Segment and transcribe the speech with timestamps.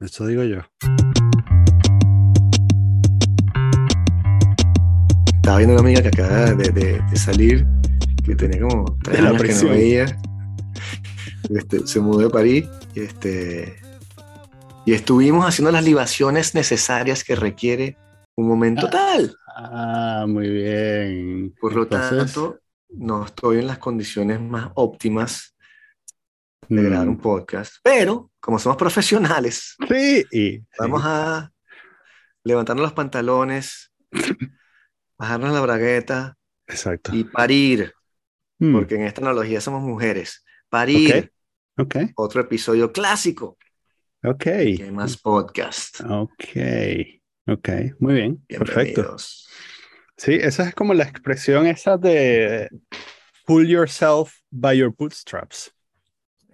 [0.00, 0.58] Eso digo yo.
[5.36, 7.66] Estaba viendo una amiga que acaba de, salir,
[8.22, 10.04] que tenía como tres años que no veía.
[11.48, 13.76] Este, se mudó de París y, este,
[14.84, 17.96] y estuvimos haciendo las libaciones necesarias que requiere
[18.36, 19.36] un momento ah, tal.
[19.56, 21.54] Ah, muy bien.
[21.60, 22.60] Por lo tanto,
[22.90, 25.53] no estoy en las condiciones más óptimas
[26.68, 27.20] de grabar un mm.
[27.20, 31.52] podcast, pero como somos profesionales, sí, vamos a
[32.42, 33.92] levantarnos los pantalones,
[35.18, 37.14] bajarnos la bragueta Exacto.
[37.14, 37.92] y parir,
[38.58, 38.72] mm.
[38.72, 40.44] porque en esta analogía somos mujeres.
[40.68, 41.32] Parir.
[41.76, 42.10] Okay.
[42.16, 43.58] Otro episodio clásico.
[44.24, 44.46] Ok.
[44.46, 46.00] hay más podcast.
[46.00, 46.44] Ok.
[47.46, 48.44] Ok, muy bien.
[48.48, 49.16] Perfecto.
[50.16, 52.70] Sí, esa es como la expresión esa de
[53.46, 55.70] pull yourself by your bootstraps.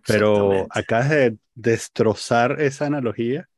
[0.07, 3.49] Pero acá de destrozar esa analogía,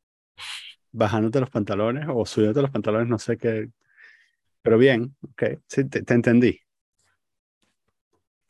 [0.90, 3.68] bajándote los pantalones o subiéndote los pantalones, no sé qué.
[4.62, 6.60] Pero bien, ok, sí, te, entendí.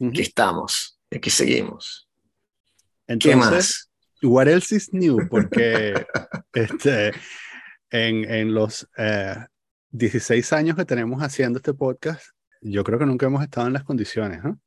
[0.00, 2.08] Aquí estamos, aquí seguimos.
[3.06, 3.90] Entonces, ¿Qué más?
[4.22, 5.28] What else is new?
[5.28, 6.06] Porque
[6.52, 7.12] este,
[7.90, 8.88] en, en los
[9.90, 12.24] 16 eh, años que tenemos haciendo este podcast,
[12.60, 14.42] yo creo que nunca hemos estado en las condiciones.
[14.44, 14.58] ¿no?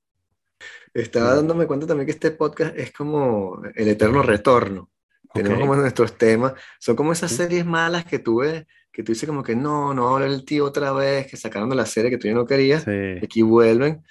[0.96, 4.90] Estaba dándome cuenta también que este podcast es como el eterno retorno.
[5.34, 6.54] Tenemos como nuestros temas.
[6.80, 10.28] Son como esas series malas que tuve, que tú dices como que no, no habla
[10.28, 12.86] el tío otra vez, que sacaron de la serie que tú ya no querías.
[13.22, 14.04] Aquí vuelven.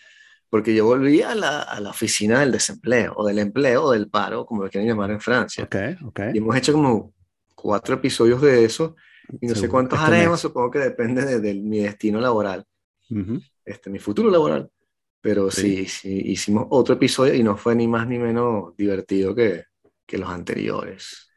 [0.51, 4.11] Porque yo volví a la, a la, oficina del desempleo, o del empleo, o del
[4.11, 5.65] paro, como lo quieren llamar en Francia.
[5.65, 6.33] Okay, okay.
[6.35, 7.15] Y hemos hecho como
[7.55, 8.95] cuatro episodios de eso.
[9.41, 12.67] Y no sé cuántos haremos, supongo que depende de, mi destino laboral,
[13.65, 14.71] este, mi futuro laboral.
[15.25, 15.87] Pero sí.
[15.87, 16.21] sí.
[16.27, 19.65] hicimos otro episodio y no fue ni más ni menos divertido que,
[20.05, 21.31] que los anteriores.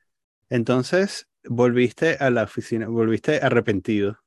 [0.50, 4.20] Entonces, volviste a la oficina, volviste arrepentido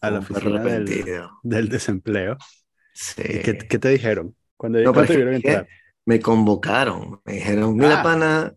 [0.00, 2.36] a la oficina del, desempleo.
[2.94, 3.24] Sí.
[3.42, 4.36] ¿Qué, te dijeron?
[4.56, 5.66] Cuando no, te vieron entrar?
[6.04, 8.02] Me convocaron, me dijeron, mira, ah.
[8.04, 8.54] pana,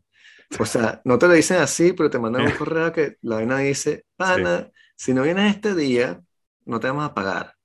[0.59, 3.57] o sea, no te lo dicen así, pero te mandan un correo que la vaina
[3.57, 6.21] dice, pana, si no vienes este día,
[6.65, 7.55] no te vamos a pagar.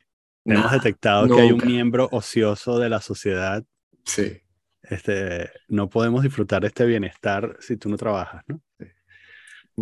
[0.45, 3.65] Hemos detectado que hay un miembro ocioso de la sociedad.
[4.05, 4.41] Sí.
[4.83, 8.61] Este, no podemos disfrutar de este bienestar si tú no trabajas, ¿no?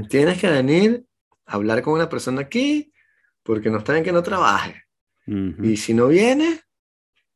[0.09, 1.05] Tienes que venir
[1.45, 2.93] a hablar con una persona aquí
[3.43, 4.85] porque no está bien que no trabaje.
[5.27, 6.61] Y si no viene,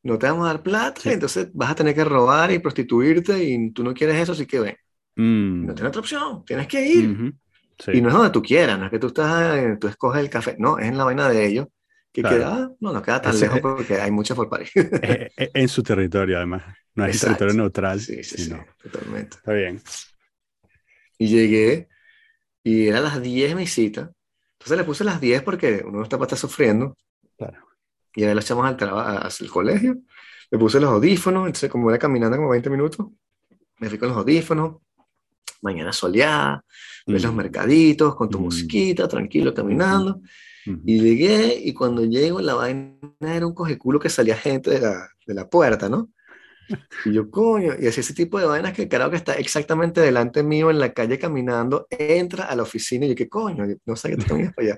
[0.03, 3.71] no te vamos a dar plata, entonces vas a tener que robar y prostituirte y
[3.71, 4.75] tú no quieres eso, así que ven.
[5.15, 5.67] Mm.
[5.67, 7.33] No tienes otra opción, tienes que ir.
[7.93, 10.55] Y no es donde tú quieras, no es que tú estás, tú escoges el café,
[10.57, 11.67] no, es en la vaina de ellos
[12.11, 14.71] que queda, no, no queda tan lejos porque hay muchas por París.
[14.73, 16.63] en su territorio, además.
[16.95, 17.99] No es territorio neutral.
[17.99, 19.37] Sí, sí, sí, totalmente.
[19.37, 19.81] Está bien.
[21.19, 21.87] Y llegué
[22.63, 24.11] y era las 10 mi cita.
[24.53, 26.97] Entonces le puse las 10 porque uno está para estar sufriendo.
[27.37, 27.67] Claro.
[28.15, 29.97] Y ahí la echamos al trabajo, al colegio.
[30.49, 33.07] Le puse los audífonos, entonces como era caminando como 20 minutos,
[33.77, 34.77] me fui con los audífonos,
[35.61, 36.63] mañana soleada,
[37.05, 40.21] ves los mercaditos con tu mosquita, tranquilo, caminando.
[40.85, 45.09] Y llegué y cuando llego la vaina era un cojeculo que salía gente de la,
[45.25, 46.09] de la puerta, ¿no?
[47.05, 50.43] Y yo, coño, y así ese tipo de vainas que creo que está exactamente delante
[50.43, 53.65] mío en la calle caminando, entra a la oficina y yo, ¿qué coño?
[53.85, 54.77] no sé qué te para allá.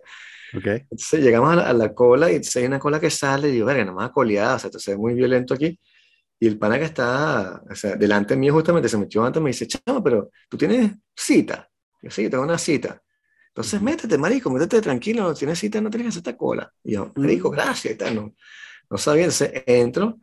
[0.55, 0.81] Okay.
[0.89, 4.11] Entonces llegamos a la, cola y hay una cola que sale y digo, verga, nomás
[4.11, 5.79] coleada, o sea, esto se ve muy violento aquí.
[6.39, 9.67] Y el pana que está, o sea, delante mío justamente se metió antes me dice,
[9.67, 11.69] chamo, pero tú tienes cita.
[12.01, 13.01] Yo sí, tengo una cita.
[13.49, 16.71] Entonces, métete, marico, métete tranquilo, no tienes cita, no tienes que hacer esta cola.
[16.83, 18.35] Y yo, marico, gracias, y tal, no,
[18.89, 19.23] no sabía.
[19.25, 20.19] Entonces, entro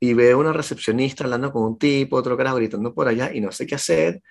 [0.00, 3.52] y veo una recepcionista hablando con un tipo, otro carajo gritando por allá y no
[3.52, 4.22] sé qué hacer.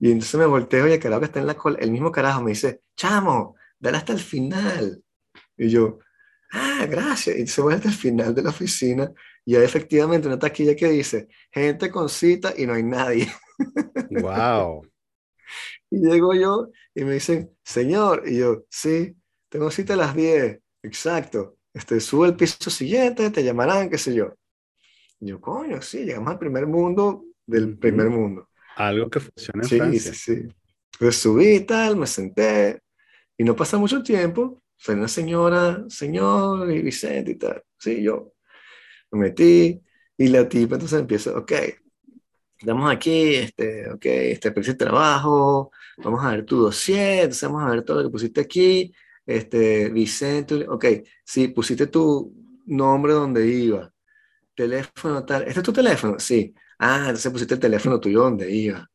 [0.00, 2.42] Y entonces me volteo y el carajo que está en la cola, el mismo carajo
[2.42, 5.02] me dice, chamo, dale hasta el final.
[5.56, 6.00] Y yo,
[6.52, 7.36] ah, gracias.
[7.36, 9.12] Y se vuelve hasta el final de la oficina
[9.44, 13.32] y hay efectivamente una taquilla que dice, gente con cita y no hay nadie.
[14.10, 14.82] Wow.
[15.90, 19.16] y llego yo y me dicen, señor, y yo, sí,
[19.48, 21.56] tengo cita a las 10, exacto.
[21.72, 24.34] Este, sube al piso siguiente, te llamarán, qué sé yo.
[25.20, 28.48] Y yo, coño, sí, llegamos al primer mundo del primer mundo.
[28.76, 30.14] Algo que funciona en sí, Francia.
[30.14, 30.48] Sí, sí,
[30.94, 32.80] Entonces subí y tal, me senté,
[33.38, 37.62] y no pasa mucho tiempo, fue una señora, señor y Vicente y tal.
[37.78, 38.34] Sí, yo
[39.12, 39.80] me metí
[40.16, 41.52] y la tipa entonces empieza, ok,
[42.62, 47.70] estamos aquí, este, ok, este, el trabajo, vamos a ver tu dossier, entonces vamos a
[47.70, 48.94] ver todo lo que pusiste aquí,
[49.26, 50.84] este, Vicente, ok,
[51.24, 52.32] sí, pusiste tu
[52.66, 53.92] nombre donde iba,
[54.54, 56.18] teléfono tal, ¿este es tu teléfono?
[56.20, 58.88] Sí, ah, entonces pusiste el teléfono tuyo donde iba,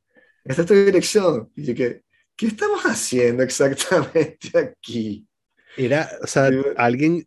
[0.45, 1.51] esta es tu dirección.
[1.55, 2.03] Y yo que,
[2.37, 5.27] ¿qué estamos haciendo exactamente aquí?
[5.75, 7.21] Era, o sea, alguien,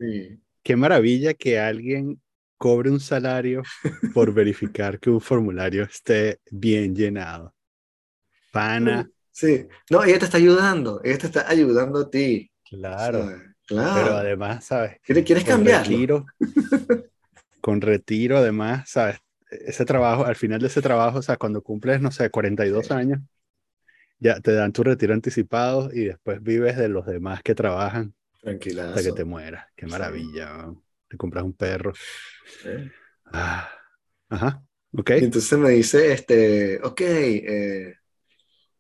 [0.62, 2.19] qué maravilla que alguien
[2.60, 3.62] cobre un salario
[4.12, 7.54] por verificar que un formulario esté bien llenado.
[8.52, 9.10] Pana.
[9.32, 12.50] Sí, no, ella te está ayudando, ella te está ayudando a ti.
[12.68, 13.32] Claro.
[13.66, 14.02] claro.
[14.02, 14.98] Pero además, ¿sabes?
[15.02, 15.86] ¿Quieres, cambiar?
[17.62, 19.20] Con retiro, además, ¿sabes?
[19.50, 23.20] Ese trabajo, al final de ese trabajo, o sea, cuando cumples, no sé, 42 años,
[24.18, 28.14] ya te dan tu retiro anticipado y después vives de los demás que trabajan.
[28.42, 28.90] Tranquila.
[28.90, 29.66] Hasta que te mueras.
[29.74, 30.74] Qué maravilla.
[31.10, 31.92] Te compras un perro.
[33.32, 33.68] Ah,
[34.28, 34.62] ajá.
[34.92, 35.10] Ok.
[35.20, 37.96] Y entonces me dice, este, ok, eh,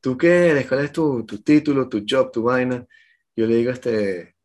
[0.00, 0.68] ¿tú qué eres?
[0.68, 2.86] ¿Cuál es tu, tu, título, tu job, tu vaina?
[3.34, 4.36] Yo le digo, este,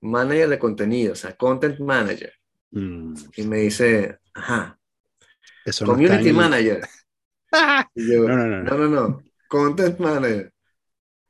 [0.00, 2.32] manager de contenido, o sea, content manager.
[2.72, 3.14] Mm.
[3.36, 4.76] Y me dice, ajá.
[5.64, 6.80] Eso Community manager.
[7.94, 9.22] y yo, no, no, no, no, no, no.
[9.46, 10.52] Content manager.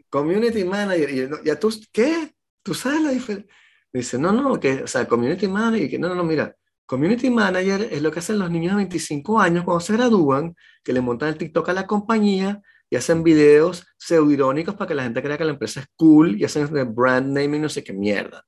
[0.09, 1.11] Community manager.
[1.11, 2.35] Y yo, ¿ya tú qué?
[2.63, 3.55] ¿Tú sabes la diferencia?
[3.95, 7.89] Dice, no, no, que, o sea, community manager, que no, no, no, mira, community manager
[7.93, 11.29] es lo que hacen los niños de 25 años cuando se gradúan, que le montan
[11.29, 12.61] el TikTok a la compañía
[12.91, 16.45] y hacen videos pseudo-irónicos para que la gente crea que la empresa es cool y
[16.45, 18.45] hacen brand name y no sé qué mierda.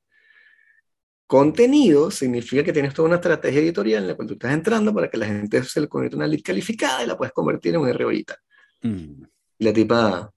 [1.28, 5.08] Contenido significa que tienes toda una estrategia editorial en la cual tú estás entrando para
[5.08, 7.82] que la gente se le convierta en una lead calificada y la puedes convertir en
[7.82, 8.36] una ROIta.
[8.82, 9.22] Mm.
[9.58, 10.30] Y la tipa,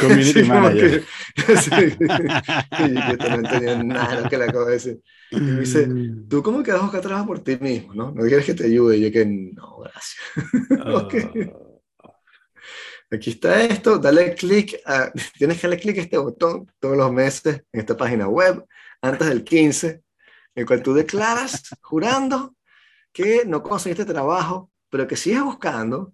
[0.00, 1.04] Community manager.
[1.34, 5.00] Que, sí, que no entendía nada lo que le acabo de decir.
[5.30, 6.28] Y me dice, mm.
[6.28, 7.94] ¿tú cómo que vas a buscar trabajo por ti mismo?
[7.94, 8.10] ¿no?
[8.10, 8.96] ¿No quieres que te ayude?
[8.96, 10.16] Y yo que no, gracias.
[10.94, 11.52] okay.
[12.02, 12.12] Ah.
[13.10, 14.80] Aquí está esto, dale clic,
[15.38, 18.62] tienes que darle clic a este botón todos los meses en esta página web,
[19.00, 20.02] antes del 15,
[20.54, 22.54] en cual tú declaras, jurando,
[23.10, 26.12] que no conseguiste trabajo, pero que sigues buscando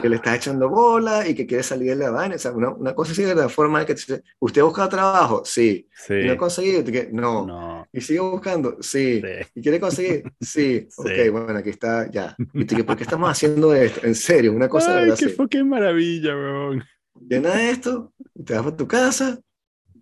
[0.00, 2.34] que le estás echando bola y que quiere salir de la vaina.
[2.34, 4.88] O sea, una, una, cosa así de la forma de que te, ¿usted ha buscado
[4.90, 5.42] trabajo?
[5.44, 5.88] Sí.
[5.94, 6.14] sí.
[6.14, 6.84] ¿Y no ha conseguido?
[7.12, 7.46] No.
[7.46, 7.88] no.
[7.90, 8.76] ¿Y sigue buscando?
[8.80, 9.22] Sí.
[9.54, 10.24] ¿Y quiere conseguir?
[10.40, 10.88] Sí.
[10.90, 10.98] sí.
[10.98, 12.36] Ok, bueno, aquí está, ya.
[12.52, 14.06] ¿Y te, por qué estamos haciendo esto?
[14.06, 15.48] En serio, una cosa Ay, de verdad.
[15.48, 16.84] Qué maravilla, weón.
[17.28, 18.12] Llena esto,
[18.44, 19.38] te vas a tu casa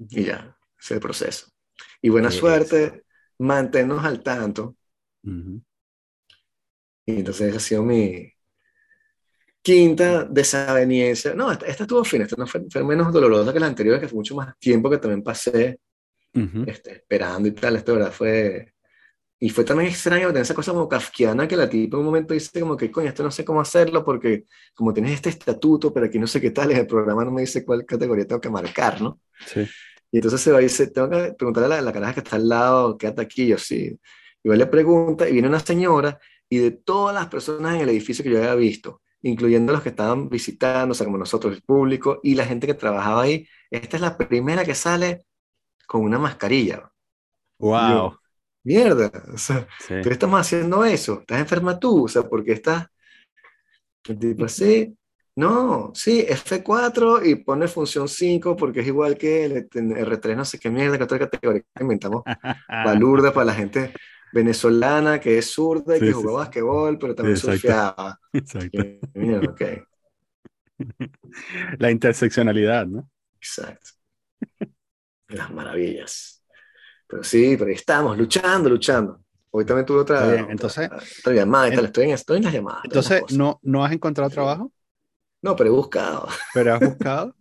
[0.08, 0.56] y ya.
[0.78, 1.46] Ese es el proceso.
[2.02, 3.04] Y buena suerte,
[3.38, 4.74] manténnos al tanto.
[5.22, 5.60] Y
[7.06, 8.32] entonces ha sido mi,
[9.62, 11.34] quinta desaveniencia.
[11.34, 14.34] No, esta, estuvo fina, esta no fue, menos dolorosa que la anterior, que fue mucho
[14.34, 15.78] más tiempo que también pasé
[16.66, 17.76] este, esperando y tal.
[17.76, 18.72] Esto, verdad, fue.
[19.42, 22.34] Y fue también extraño tener esa cosa como kafkiana que la tipa en un momento
[22.34, 26.06] dice como que, coño, esto no sé cómo hacerlo porque como tienes este estatuto, pero
[26.06, 29.00] aquí no sé qué tal, el programa no me dice cuál categoría tengo que marcar,
[29.00, 29.18] ¿no?
[29.46, 29.66] Sí.
[30.12, 32.36] Y entonces se va y dice, tengo que preguntarle a la, la caraja que está
[32.36, 33.98] al lado, quédate aquí, yo sí.
[34.42, 36.18] Y va le pregunta y viene una señora
[36.48, 39.90] y de todas las personas en el edificio que yo había visto, incluyendo los que
[39.90, 43.46] estaban visitando, o sea, como nosotros, el público y la gente que trabajaba ahí.
[43.70, 45.24] Esta es la primera que sale
[45.86, 46.90] con una mascarilla.
[47.58, 48.18] ¡Wow!
[48.62, 51.20] Mierda, o sea, ¿qué estamos haciendo eso?
[51.20, 52.04] ¿Estás enferma tú?
[52.04, 52.86] O sea, ¿por qué estás?
[54.02, 54.96] Tipo, sí,
[55.36, 60.58] no, sí, F4 y pone función 5 porque es igual que el R3, no sé
[60.58, 62.22] qué mierda, que otra categoría inventamos
[62.68, 63.92] balurda para la gente
[64.32, 68.18] venezolana que es zurda y que jugaba basquetbol, pero también surfeaba.
[68.32, 68.78] Exacto.
[71.78, 73.08] La interseccionalidad, ¿no?
[73.36, 73.90] Exacto.
[75.28, 76.42] Las maravillas.
[77.06, 79.20] Pero sí, pero estamos luchando, luchando.
[79.50, 80.88] Hoy también tuve otra, entonces,
[81.20, 82.82] otra, llamada estoy, en, estoy en las llamadas.
[82.84, 84.72] Entonces, ¿no, ¿no has encontrado trabajo?
[85.42, 86.28] No, pero he buscado.
[86.54, 87.34] ¿Pero has buscado?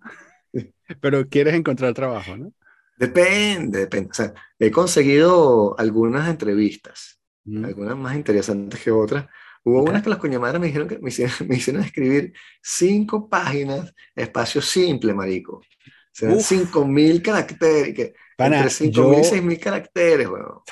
[0.99, 2.51] pero quieres encontrar trabajo, ¿no?
[2.99, 4.09] Depende, depende.
[4.11, 7.17] O sea, he conseguido algunas entrevistas,
[7.63, 9.25] algunas más interesantes que otras.
[9.63, 15.13] Hubo unas que las coñamadas me dijeron que me hicieron, escribir cinco páginas, espacio simple,
[15.13, 15.59] marico.
[15.59, 15.63] O
[16.11, 20.63] sea, cinco mil caracteres, que, entre cinco mil y seis mil caracteres, bueno.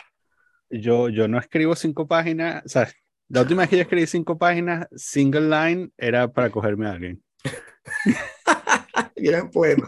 [0.69, 2.91] Yo, yo no escribo cinco páginas, o sea,
[3.29, 7.23] la última vez que yo escribí cinco páginas, single line, era para cogerme a alguien.
[9.15, 9.87] y eran poemas.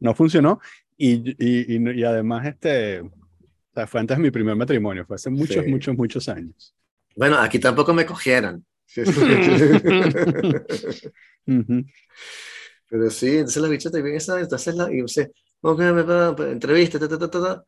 [0.00, 0.60] no funcionó.
[1.04, 3.10] Y, y, y, además, este, o
[3.74, 6.76] sea, fue antes de mi primer matrimonio, fue hace muchos, muchos, muchos años.
[7.16, 8.64] Bueno, aquí tampoco me cogieron.
[12.88, 15.32] Pero sí, entonces la bicha te viene esa, entonces la, y dice,
[16.50, 17.64] entrevista, ta, ta, ta, ta,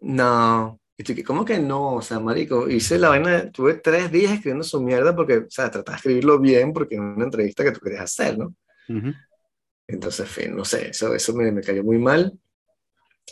[0.00, 1.94] No, y ¿cómo que no?
[1.94, 5.70] O sea, marico, hice la vaina, tuve tres días escribiendo su mierda porque, o sea,
[5.70, 8.52] trataba de escribirlo bien porque era una entrevista que tú querías hacer, ¿no?
[9.86, 12.36] Entonces, fin, no sé, eso, eso me, me cayó muy mal.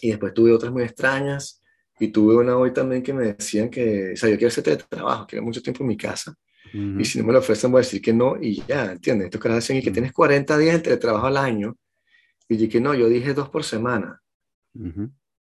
[0.01, 1.63] Y después tuve otras muy extrañas.
[1.99, 5.27] Y tuve una hoy también que me decían que, o sea, yo quiero hacer teletrabajo,
[5.27, 6.35] quiero mucho tiempo en mi casa.
[6.73, 9.27] Y si no me lo ofrecen, voy a decir que no y ya, ¿entiendes?
[9.27, 11.77] Estos caras dicen y que tienes 40 días de teletrabajo al año.
[12.49, 14.21] Y yo que no, yo dije dos por semana.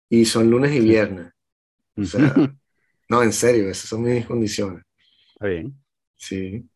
[0.08, 1.30] Y son lunes y viernes.
[1.96, 2.34] O sea,
[3.08, 4.82] no, en serio, esas son mis condiciones.
[5.34, 5.74] Está bien.
[6.16, 6.68] Sí.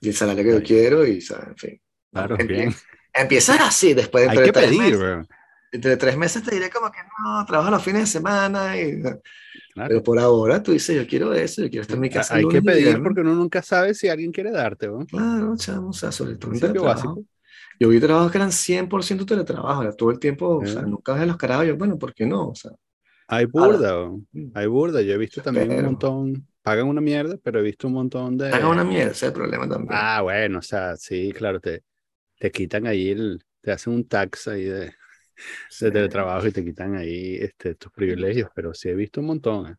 [0.00, 1.80] Y el salario que yo quiero y, en fin.
[2.10, 2.74] Claro, bien.
[3.12, 4.98] Empiezas así, después de Hay que pedir,
[5.72, 8.80] entre tres meses te diré como que no, trabajo los fines de semana.
[8.80, 9.02] Y,
[9.74, 12.36] Pero por ahora tú dices, yo quiero eso, yo quiero estar en mi casa.
[12.36, 14.88] Hay que pedir porque uno nunca sabe si alguien quiere darte.
[14.88, 15.04] ¿no?
[15.06, 17.22] Claro, chamo, o sea, sobre todo básico.
[17.80, 21.28] Yo vi trabajos que eran 100% teletrabajo, era todo el tiempo, o sea, nunca ves
[21.28, 22.48] los carajos, yo, bueno, ¿por qué no?
[22.48, 22.72] O sea,
[23.28, 24.10] hay burda,
[24.54, 27.92] hay burda, yo he visto también un montón, pagan una mierda, pero he visto un
[27.92, 28.50] montón de...
[28.50, 29.90] Pagan una mierda, ese es el problema también.
[29.92, 31.84] Ah, bueno, o sea, sí, claro, te,
[32.38, 34.92] te quitan ahí, el, te hacen un tax ahí de,
[35.80, 39.72] de teletrabajo y te quitan ahí este, tus privilegios, pero sí he visto un montón.
[39.72, 39.76] ¿eh?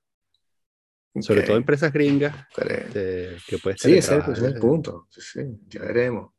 [1.22, 5.08] Sobre todo empresas gringas este, que puedes Sí, ese es el punto.
[5.10, 6.32] Sí, sí, ya veremos.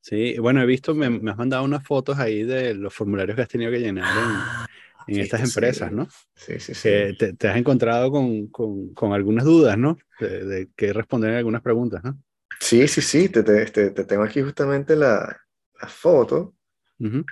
[0.00, 3.42] Sí, bueno, he visto, me, me, has mandado unas fotos ahí de los formularios que
[3.42, 4.66] has tenido que llenar en, ah,
[5.08, 6.08] en estas empresas, ¿no?
[6.36, 6.88] Sí, sí, sí.
[7.18, 9.98] te, te, has encontrado con, con, con algunas dudas, ¿no?
[10.20, 12.22] De, de, que responder algunas preguntas, ¿no?
[12.60, 15.36] Sí, sí, sí, te, te, te tengo aquí justamente la,
[15.80, 16.54] la foto.
[16.98, 17.22] Uh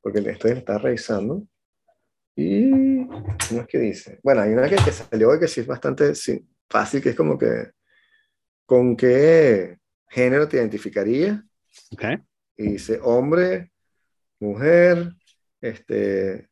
[0.00, 1.46] porque estoy está revisando.
[2.36, 4.20] Y ¿cómo es que dice?
[4.22, 6.12] Bueno, hay una que, que salió hoy que sí es bastante
[6.68, 7.72] fácil, que es como que
[8.64, 9.78] ¿con qué
[10.08, 11.42] género te identificaría?
[11.92, 12.16] Okay.
[12.56, 13.72] Y dice hombre,
[14.40, 15.12] mujer,
[15.60, 16.48] este,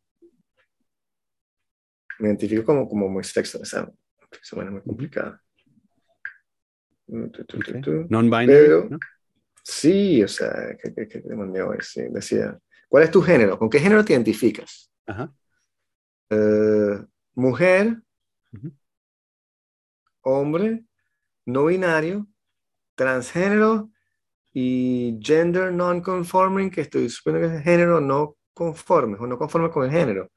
[2.18, 3.92] me identifico como, como muy sexo, esa
[4.42, 5.42] se muy complicada.
[7.08, 8.96] Non-binary.
[9.62, 12.58] Sí, o sea, que, que, que te mandé hoy, sí, decía,
[12.88, 13.58] ¿Cuál es tu género?
[13.58, 14.90] ¿Con qué género te identificas?
[16.30, 18.02] Eh, mujer,
[20.22, 20.84] hombre,
[21.44, 22.26] no binario,
[22.94, 23.90] transgénero
[24.52, 29.84] y gender non-conforming, que estoy suponiendo que es género no conforme o no conforme con
[29.84, 30.30] el género.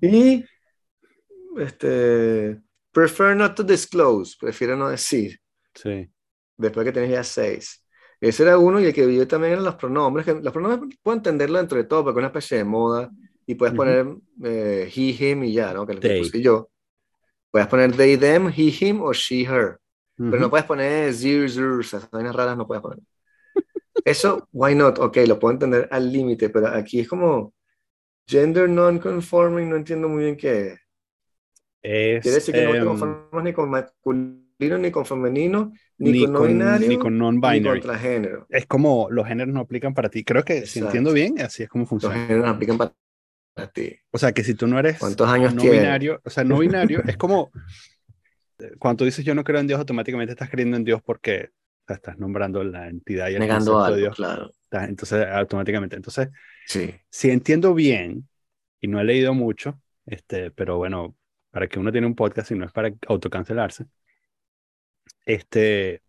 [0.00, 0.44] Y
[1.58, 2.60] este,
[2.92, 5.40] prefer not to disclose, prefiero no decir.
[5.74, 6.10] Sí.
[6.56, 7.84] Después que tenés ya seis.
[8.20, 10.24] Ese era uno y el que vivió también eran los pronombres.
[10.24, 13.10] Que los pronombres puedo entenderlo dentro de todo porque es una especie de moda
[13.46, 14.06] y puedes poner
[14.42, 15.86] eh, he, him y ya, ¿no?
[15.86, 16.70] Que lo que puse yo.
[17.50, 19.78] Puedes poner they, them, he, him o she, her.
[20.16, 22.98] Pero no puedes poner zir, zir, esas vainas raras no puedes poner.
[24.04, 24.98] Eso, why not?
[24.98, 27.52] Ok, lo puedo entender al límite, pero aquí es como
[28.26, 30.80] gender non-conforming, no entiendo muy bien qué es.
[31.82, 36.32] Quiere decir que no te em, conformas ni con masculino ni con femenino, ni, con
[36.32, 37.60] no binario, ni con non-binary.
[37.60, 38.46] Ni con transgénero.
[38.48, 40.24] Es como los géneros no aplican para ti.
[40.24, 42.14] Creo que si entiendo bien, así es como funciona.
[42.14, 43.96] Los géneros no aplican para ti.
[44.10, 47.02] O sea, que si tú no eres ¿Cuántos años no binario, o sea, no binario
[47.06, 47.50] es como
[48.78, 51.50] cuando tú dices yo no creo en Dios, automáticamente estás creyendo en Dios porque
[51.86, 54.16] estás nombrando la entidad y el Negando algo, de Dios.
[54.16, 54.50] claro.
[54.70, 55.96] Entonces, automáticamente.
[55.96, 56.28] Entonces,
[56.66, 56.94] sí.
[57.08, 58.28] si entiendo bien,
[58.80, 61.16] y no he leído mucho, este, pero bueno,
[61.50, 63.86] para que uno tiene un podcast y no es para autocancelarse,
[65.26, 66.02] este,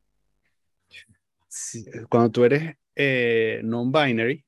[2.09, 4.43] cuando tú eres eh, non-binary,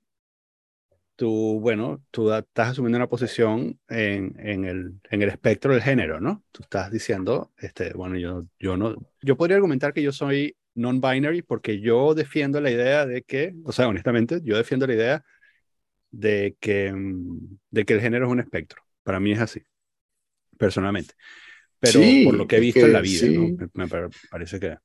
[1.15, 6.19] tú, bueno, tú estás asumiendo una posición en, en, el, en el espectro del género,
[6.21, 6.43] ¿no?
[6.51, 11.41] Tú estás diciendo, este, bueno, yo, yo no, yo podría argumentar que yo soy non-binary
[11.41, 15.25] porque yo defiendo la idea de que, o sea, honestamente, yo defiendo la idea
[16.11, 18.83] de que, mm, de que el género es un espectro.
[19.03, 19.61] Para mí es así,
[20.57, 21.15] personalmente
[21.79, 23.69] pero por lo que he visto en la vida, ¿no?
[23.73, 23.87] me,
[24.29, 24.77] parece que...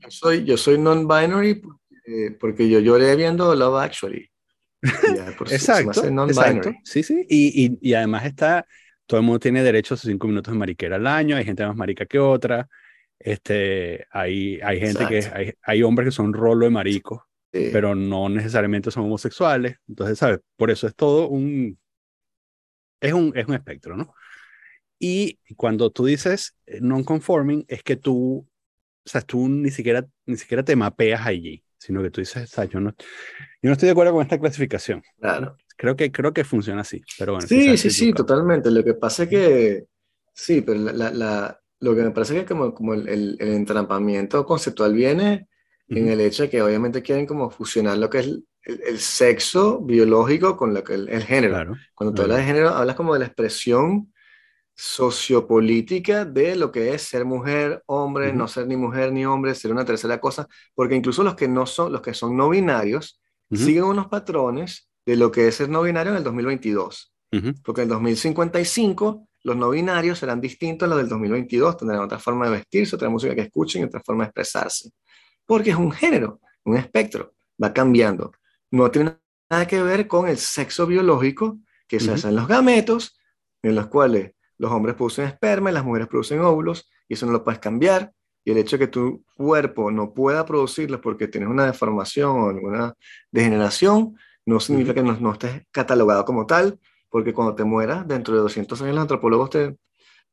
[0.00, 1.62] Yo soy, yo soy non-binary
[2.40, 4.28] porque, yo lloré viendo Love Actually.
[4.82, 8.66] exacto, exacto, sí, sí, y, y, y, además está,
[9.06, 11.64] todo el mundo tiene derecho a sus cinco minutos de mariquera al año, hay gente
[11.64, 12.68] más marica que otra,
[13.16, 17.20] este, hay, hay gente que, hay, hay, hombres que son rolo de maricos,
[17.52, 20.40] pero no necesariamente son homosexuales, entonces, ¿sabes?
[20.56, 21.78] Por eso es todo un,
[23.00, 24.12] es un, es un espectro, ¿no?
[25.04, 28.46] Y cuando tú dices eh, non-conforming, es que tú,
[29.04, 32.46] o sea, tú ni siquiera, ni siquiera te mapeas allí, sino que tú dices, o
[32.46, 35.02] sea, yo no, yo no estoy de acuerdo con esta clasificación.
[35.18, 35.56] Claro.
[35.76, 37.48] Creo que, creo que funciona así, pero bueno.
[37.48, 38.70] Sí, sí, sí, totalmente.
[38.70, 39.86] Lo que pasa es que,
[40.32, 44.94] sí, pero la, la, lo que me parece que como, como el, el, entrampamiento conceptual
[44.94, 45.48] viene
[45.88, 49.80] en el hecho de que obviamente quieren como fusionar lo que es el, el sexo
[49.80, 51.54] biológico con lo que el, género.
[51.54, 54.11] Claro, Cuando tú hablas de género, hablas como de la expresión
[54.84, 59.70] sociopolítica de lo que es ser mujer, hombre, no ser ni mujer ni hombre, ser
[59.70, 63.20] una tercera cosa, porque incluso los que no son, los que son no binarios,
[63.52, 67.14] siguen unos patrones de lo que es ser no binario en el 2022.
[67.62, 72.18] Porque en el 2055 los no binarios serán distintos a los del 2022, tendrán otra
[72.18, 74.90] forma de vestirse, otra música que escuchen y otra forma de expresarse.
[75.46, 78.32] Porque es un género, un espectro, va cambiando.
[78.72, 79.16] No tiene
[79.48, 83.16] nada que ver con el sexo biológico que se hacen los gametos,
[83.62, 87.32] en los cuales los hombres producen esperma y las mujeres producen óvulos, y eso no
[87.32, 88.12] lo puedes cambiar.
[88.44, 92.48] Y el hecho de que tu cuerpo no pueda producirlos porque tienes una deformación o
[92.48, 92.94] alguna
[93.30, 96.78] degeneración, no significa que no, no, estés catalogado como tal,
[97.08, 99.76] porque cuando te mueras, dentro de 200 años los antropólogos te,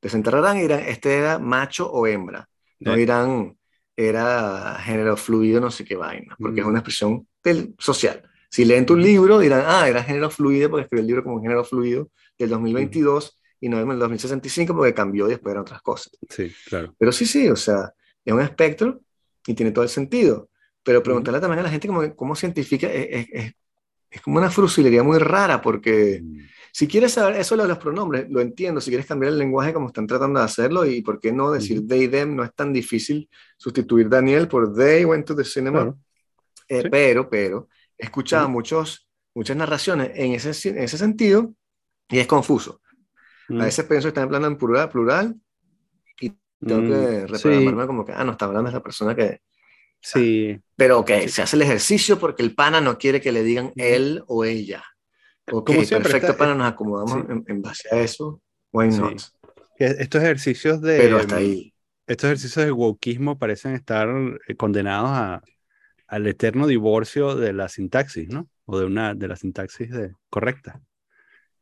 [0.01, 2.47] desenterrarán y dirán, este era macho o hembra.
[2.79, 3.57] No dirán,
[3.95, 8.23] era género fluido, no sé qué vaina, porque es una expresión del, social.
[8.49, 11.63] Si leen tu libro, dirán, ah, era género fluido, porque escribió el libro como género
[11.63, 16.11] fluido del 2022 y no del 2065 porque cambió y después eran otras cosas.
[16.29, 16.95] Sí, claro.
[16.97, 19.01] Pero sí, sí, o sea, es un espectro
[19.45, 20.49] y tiene todo el sentido.
[20.83, 23.53] Pero preguntarle también a la gente cómo, cómo científica es, es,
[24.09, 26.21] es, como una frusilería muy rara porque...
[26.23, 26.39] Mm.
[26.71, 28.79] Si quieres saber eso de los pronombres, lo entiendo.
[28.79, 31.87] Si quieres cambiar el lenguaje como están tratando de hacerlo, y por qué no decir
[31.87, 35.95] they, them, no es tan difícil sustituir Daniel por they went to the cinema.
[36.67, 41.53] Eh, pero, pero, he escuchado muchos, muchas narraciones en ese, en ese sentido
[42.07, 42.81] y es confuso.
[43.49, 45.35] A veces pienso que están hablando en plural, plural
[46.19, 46.31] y
[46.65, 49.41] tengo que mm, reprogramarme como que, ah, no está hablando esa persona que.
[50.01, 50.57] Sí.
[50.77, 54.23] pero que se hace el ejercicio porque el pana no quiere que le digan él
[54.27, 54.83] o ella.
[55.51, 58.41] Ok, perfecto, para nos acomodamos en, base a eso.
[58.71, 59.21] Why not?
[59.77, 60.97] Estos ejercicios de.
[60.97, 61.73] Pero hasta ahí.
[62.07, 64.09] Estos ejercicios de wokismo parecen estar
[64.47, 65.43] eh, condenados a,
[66.07, 68.47] al eterno divorcio de la sintaxis, ¿no?
[68.65, 70.81] O de una de la sintaxis de, correcta.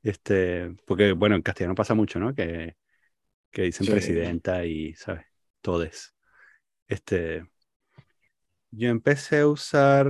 [0.08, 2.34] Este, porque, bueno, en castellano pasa mucho, ¿no?
[2.34, 2.78] Que,
[3.52, 5.26] que dicen presidenta y, ¿sabes?
[5.60, 6.16] Todes.
[6.88, 7.44] Este,
[8.72, 10.08] yo empecé a usar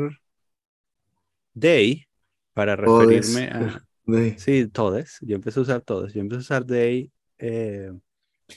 [1.58, 2.06] they
[2.54, 3.84] para referirme a...
[4.38, 5.18] Sí, todes.
[5.20, 6.14] Yo empecé a usar todes.
[6.14, 7.92] Yo empecé a usar they eh,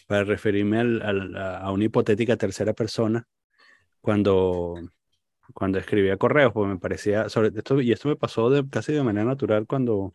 [0.06, 3.26] para referirme al, a una hipotética tercera persona
[4.00, 4.74] cuando,
[5.54, 9.02] cuando escribía correos, porque me parecía, sobre esto, y esto me pasó de, casi de
[9.02, 10.14] manera natural cuando,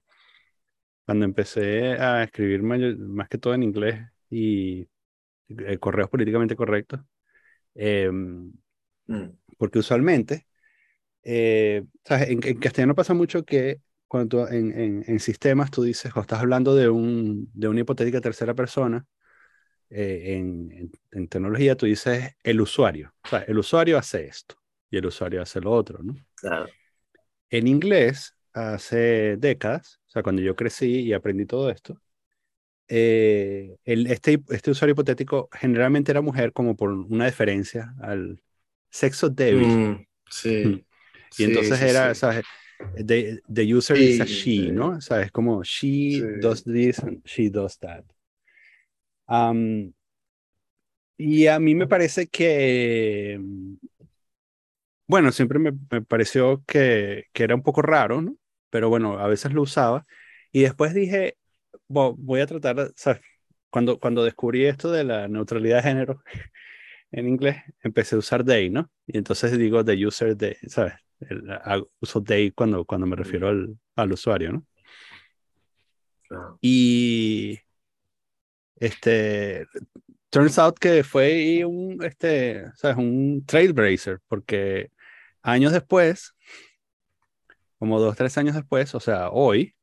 [1.06, 4.88] cuando empecé a escribir más que todo en inglés y
[5.50, 7.02] eh, correos políticamente correctos,
[7.76, 8.52] em,
[9.08, 9.30] mm.
[9.58, 10.48] porque usualmente
[11.26, 16.76] eh, En, castellano pasa mucho que cuando en, en, sistemas tú dices, o estás hablando
[16.76, 19.06] de, un, de una hipotética tercera persona,
[19.90, 23.14] eh, en, en, tecnología tú dices el usuario.
[23.24, 24.56] O sea, el usuario hace esto
[24.92, 26.16] y el usuario hace lo otro, ¿no?
[26.36, 26.68] Claro.
[27.50, 32.02] En inglés, hace décadas, o sea, cuando yo crecí y aprendí todo esto,
[32.88, 38.42] eh, el, este, este usuario hipotético generalmente era mujer como por una deferencia al
[38.90, 39.68] sexo débil.
[39.68, 40.86] Mm, sí.
[41.38, 42.46] Y entonces era, ¿sabes?
[42.96, 45.02] The, the user is a she, ¿no?
[45.02, 45.32] ¿Sabes?
[45.32, 48.06] Como she does this and she does that.
[49.28, 49.92] Um,
[51.18, 53.38] y a mí me parece que,
[55.08, 58.38] bueno, siempre me, me pareció que, que, era un poco raro, ¿no?
[58.76, 60.06] Pero bueno, a veces lo usaba.
[60.52, 61.38] Y después dije,
[61.88, 63.22] voy a tratar, ¿sabes?
[63.70, 66.24] Cuando, cuando descubrí esto de la neutralidad de género
[67.12, 68.92] en inglés, empecé a usar they, ¿no?
[69.08, 70.92] Y entonces digo the user, de, ¿sabes?
[71.22, 74.68] el, uso they cuando, cuando me refiero al, al usuario, ¿no?
[76.60, 77.58] Y
[78.76, 79.68] este,
[80.30, 82.98] turns out que fue un, este, ¿sabes?
[82.98, 84.92] un trailblazer, porque
[85.44, 86.35] años después,
[87.80, 89.76] como dos, tres años después, o sea, hoy,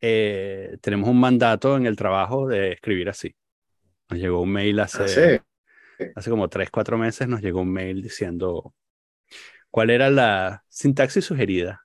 [0.00, 3.34] eh, tenemos un mandato en el trabajo de escribir así.
[4.10, 5.42] Nos llegó un mail hace,
[6.00, 8.74] ah, hace como tres, cuatro meses, nos llegó un mail diciendo,
[9.70, 11.84] cuál era la sintaxis sugerida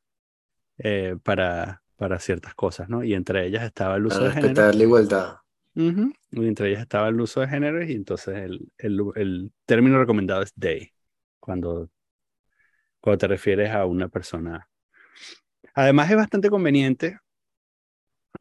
[0.77, 3.03] eh, para, para ciertas cosas, ¿no?
[3.03, 4.71] Y entre ellas estaba el uso de género.
[4.71, 5.35] la igualdad.
[5.75, 10.43] Y entre ellas estaba el uso de género y entonces el, el, el, término recomendado
[10.43, 10.93] es they,
[11.39, 11.89] cuando,
[12.99, 14.69] cuando te refieres a una persona.
[15.75, 17.19] Además es bastante conveniente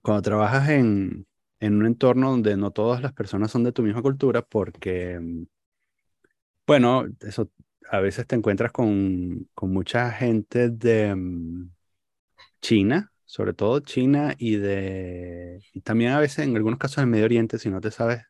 [0.03, 1.27] cuando trabajas en,
[1.61, 5.19] en un entorno donde no todas las personas son de tu misma cultura porque,
[6.67, 7.51] bueno, eso
[7.91, 11.71] a veces te encuentras con, con mucha gente de mm,
[12.63, 17.27] China, sobre todo China y de y también a veces en algunos casos del Medio
[17.27, 18.23] Oriente, si no te sabes,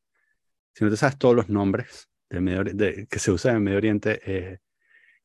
[0.74, 2.64] si no te sabes todos los nombres del Medio,
[3.08, 4.58] que se usan en el Medio Oriente, eh,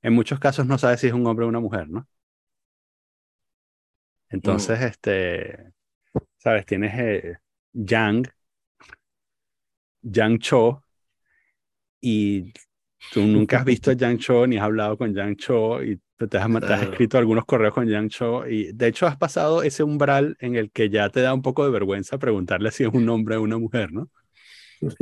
[0.01, 2.07] en muchos casos no sabes si es un hombre o una mujer, ¿no?
[4.29, 4.83] Entonces, mm.
[4.83, 5.73] este,
[6.37, 7.37] sabes, tienes eh,
[7.73, 8.29] Yang,
[10.01, 10.83] Yang Cho,
[12.01, 12.53] y
[13.11, 16.37] Tú nunca has visto a Yang Cho ni has hablado con Yang Cho y te
[16.37, 20.55] has, escrito algunos correos con Yang Cho y de hecho has pasado ese umbral en
[20.55, 23.43] el que ya te da un poco de vergüenza preguntarle si es un hombre o
[23.43, 24.09] una mujer, ¿no?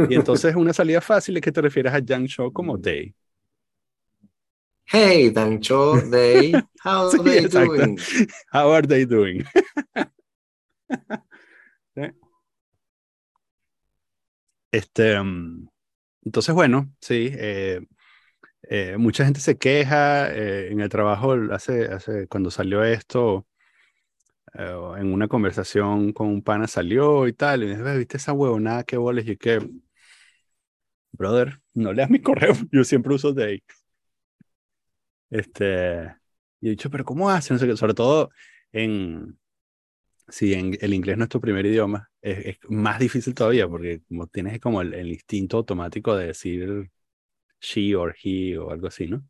[0.09, 3.13] Y entonces una salida fácil es que te refieres a Yang Cho como they.
[4.88, 8.00] Hey, Yang Cho, they, how are they doing?
[8.52, 9.45] How are they doing?
[14.71, 15.67] Este, mm,
[16.26, 17.82] entonces, bueno, sí, eh,
[18.63, 23.48] eh, mucha gente se queja eh, en el trabajo, hace, hace, cuando salió esto,
[24.54, 28.84] en una conversación con un pana salió y tal, y me dice, ¿viste esa huevonada
[28.84, 29.28] que boles?
[29.28, 29.60] Y que,
[31.12, 33.63] brother, no leas mi correo, yo siempre uso Day.
[35.29, 36.15] Este,
[36.61, 37.59] y he dicho, pero ¿cómo hacen?
[37.77, 38.29] sobre todo
[38.71, 39.38] en,
[40.27, 44.27] si en, el inglés no es tu primer idioma, es, más difícil todavía porque como
[44.27, 46.89] tienes como el, instinto automático de decir
[47.61, 49.23] she or he o algo así, ¿no?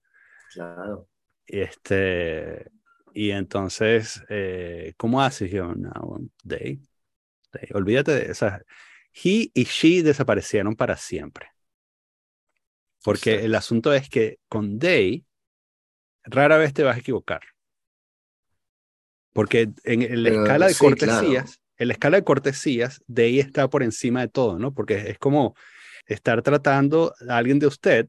[0.53, 1.08] Claro.
[1.45, 2.71] Este,
[3.13, 5.51] y entonces, eh, ¿cómo haces?
[5.51, 6.81] Yo, no, they,
[7.51, 7.69] they.
[7.73, 8.62] Olvídate de, sea,
[9.13, 11.49] he y she desaparecieron para siempre.
[13.03, 15.25] Porque el asunto es que con they,
[16.26, 17.42] rara vez te vas a equivocar.
[19.34, 23.84] Porque en, la escala de cortesías, en la escala de cortesías, de ahí está por
[23.84, 24.74] encima de todo, ¿no?
[24.74, 25.56] Porque es como
[26.06, 28.08] estar tratando a alguien de usted.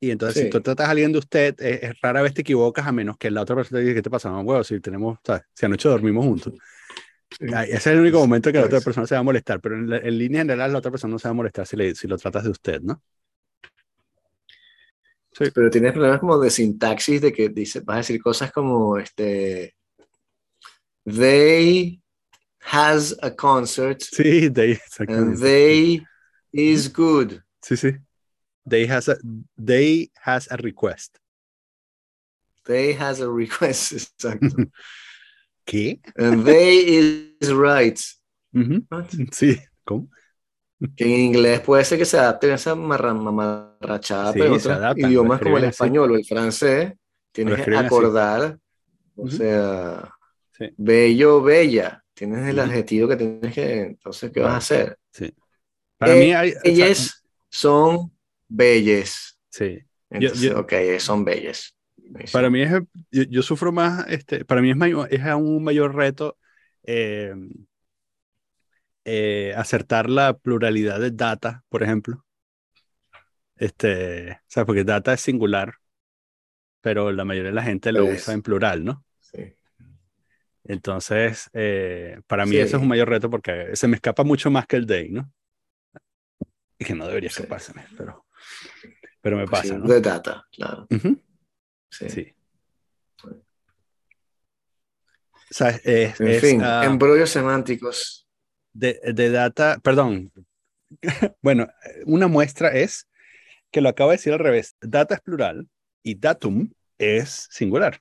[0.00, 2.92] Y entonces, si tú tratas a alguien de usted, es, rara vez te equivocas a
[2.92, 4.30] menos que la otra persona te diga, ¿qué te pasa?
[4.30, 5.42] No, bueno, si tenemos, ¿sabes?
[5.52, 6.54] si anoche dormimos juntos.
[7.40, 9.92] Ese es el único momento que la otra persona se va a molestar, pero en,
[9.92, 12.16] en, línea general la otra persona no se va a molestar si, le, si lo
[12.16, 13.02] tratas de usted, ¿no?
[15.54, 19.74] Pero tienes problemas como de sintaxis, de que dice, vas a decir cosas como, este,
[21.04, 22.00] they
[22.60, 24.00] has a concert.
[24.02, 26.02] Sí, they, And they
[26.52, 27.42] is good.
[27.62, 27.96] Sí, sí.
[28.66, 29.16] They has a,
[29.56, 31.18] they has a request.
[32.66, 34.70] They has a request, exacto.
[35.66, 36.00] ¿Qué?
[36.16, 37.98] And they is right.
[39.32, 40.08] Sí, ¿cómo?
[40.96, 45.40] Que en inglés puede ser que se adapten a esa mamarrachada, pero en otros idiomas
[45.40, 46.92] como el español o el francés,
[47.32, 48.58] tienes que acordar,
[49.16, 50.08] o sea,
[50.76, 54.98] bello, bella, tienes el adjetivo que tienes que, entonces, ¿qué vas a hacer?
[55.10, 55.34] Sí.
[55.96, 56.54] Para mí hay...
[56.62, 58.12] Ellas son
[58.46, 59.36] belles.
[59.50, 59.80] Sí.
[60.54, 61.74] ok, son bellas.
[62.32, 62.72] Para mí es,
[63.10, 66.38] yo, sufro más, este, para mí es, mayor, es un mayor reto
[66.84, 67.34] eh,
[69.10, 72.26] eh, acertar la pluralidad de data, por ejemplo.
[73.56, 75.76] Este, o sea, porque data es singular,
[76.82, 79.06] pero la mayoría de la gente lo usa en plural, ¿no?
[79.20, 79.56] Sí.
[80.64, 84.66] Entonces, eh, para mí eso es un mayor reto porque se me escapa mucho más
[84.66, 85.32] que el day, ¿no?
[86.78, 88.26] Y que no debería escapárseme, pero,
[89.22, 89.86] pero me pasa, ¿no?
[89.86, 90.86] De data, claro.
[91.90, 92.34] Sí.
[95.50, 98.27] O sea, es, en fin, uh, embrollos semánticos
[98.78, 100.32] de, data, perdón,
[101.42, 101.68] bueno,
[102.06, 103.08] una muestra es
[103.70, 104.76] que lo acabo de decir al revés.
[104.80, 105.68] Data es plural
[106.02, 108.00] y datum es singular.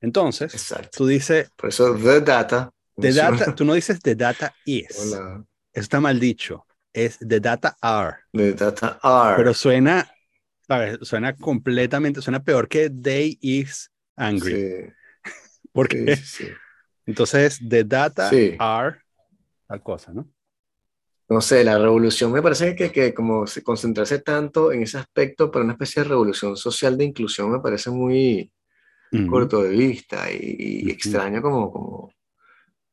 [0.00, 1.50] Entonces, tú dices...
[1.56, 2.70] Por eso the data.
[2.98, 4.90] The data, tú no dices the data is.
[4.90, 6.66] Eso está mal dicho.
[6.92, 8.18] Es the data are.
[8.32, 9.36] The data are.
[9.36, 10.10] Pero suena,
[11.02, 14.52] suena completamente, suena peor que they is angry.
[14.52, 14.92] Sí.
[15.72, 16.18] Porque
[17.06, 19.00] entonces the data are
[19.70, 20.28] tal cosa, ¿no?
[21.28, 25.48] No sé, la revolución me parece que, que como se concentrarse tanto en ese aspecto
[25.48, 28.50] para una especie de revolución social de inclusión me parece muy
[29.28, 32.12] corto de vista y, extraño como, como,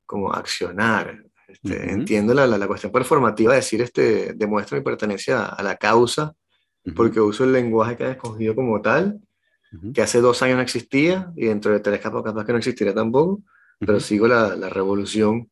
[0.05, 1.23] como accionar.
[1.47, 6.35] Este, entiendo la, la, cuestión performativa de decir, este, demuestra mi pertenencia a la causa
[6.95, 9.19] porque uso el lenguaje que he escogido como tal,
[9.93, 12.93] que hace dos años no existía y dentro de tres capaz, capaz que no existiría
[12.93, 13.41] tampoco,
[13.79, 15.49] pero sigo la, la revolución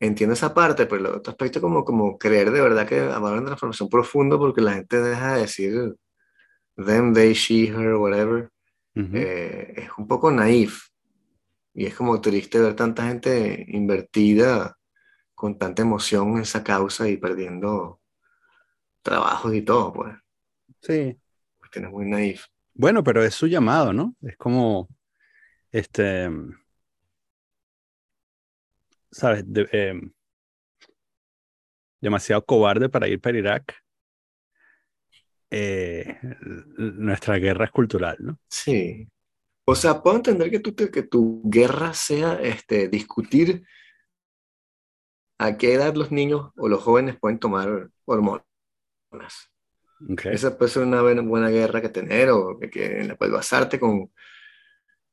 [0.00, 3.46] entiendo esa parte, pero el otro aspecto como, como creer de verdad que habrá una
[3.46, 5.96] transformación profunda porque la gente deja de decir
[6.76, 8.50] them, they, she, her, whatever,
[8.94, 10.88] eh, es un poco naif.
[11.74, 14.78] Y es como triste ver tanta gente invertida
[15.34, 18.00] con tanta emoción en esa causa y perdiendo
[19.02, 20.14] trabajos y todo, pues.
[20.80, 21.18] Sí.
[21.70, 22.46] Tienes muy naif.
[22.72, 24.14] Bueno, pero es su llamado, ¿no?
[24.22, 24.88] Es como,
[25.70, 26.30] este,
[29.16, 29.44] ¿sabes?
[29.72, 30.12] Em,
[32.00, 33.74] demasiado cobarde para ir para Irak.
[35.50, 36.18] Eh,
[36.76, 38.38] nuestra guerra es cultural, ¿no?
[38.48, 39.08] Sí.
[39.64, 43.64] O sea, puedo entender que tu, que tu guerra sea este, discutir
[45.38, 48.44] a qué edad los niños o los jóvenes pueden tomar hormonas.
[50.24, 54.12] Esa puede ser una buena, guerra que tener o que, en la cual basarte con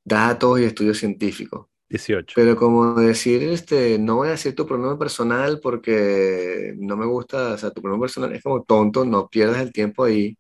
[0.03, 1.67] datos y estudios científicos.
[1.93, 2.33] 18.
[2.35, 7.53] Pero como decir, este, no voy a decir tu pronombre personal porque no me gusta,
[7.53, 10.35] o sea, tu pronombre personal es como tonto, no pierdas el tiempo ahí.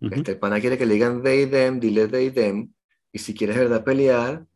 [0.00, 2.72] Este, pana quiere que le digan they, them, dile they, them.
[3.12, 4.46] Y si quieres, verdad, pelear,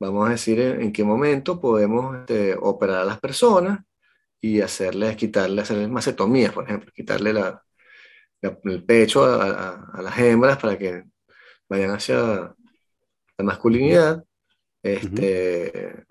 [0.00, 3.80] vamos a decir en, qué momento podemos este, operar a las personas
[4.40, 7.62] y hacerles, quitarles, hacerles macetomías, por ejemplo, quitarle la,
[8.40, 11.04] el pecho a, a, las hembras para que
[11.68, 14.24] vayan hacia la masculinidad.
[14.82, 16.04] Este,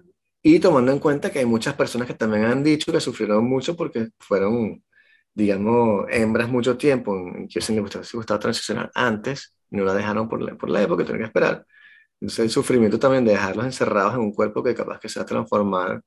[0.43, 3.75] Y tomando en cuenta que hay muchas personas que también han dicho que sufrieron mucho
[3.75, 4.83] porque fueron,
[5.33, 7.81] digamos, hembras mucho tiempo, en que se les
[8.13, 11.65] gustaba, transicionar antes, y no la dejaron por la, por la época, tenían que esperar.
[12.19, 15.23] Entonces el sufrimiento también de dejarlos encerrados en un cuerpo que capaz que se va
[15.23, 16.01] a transformar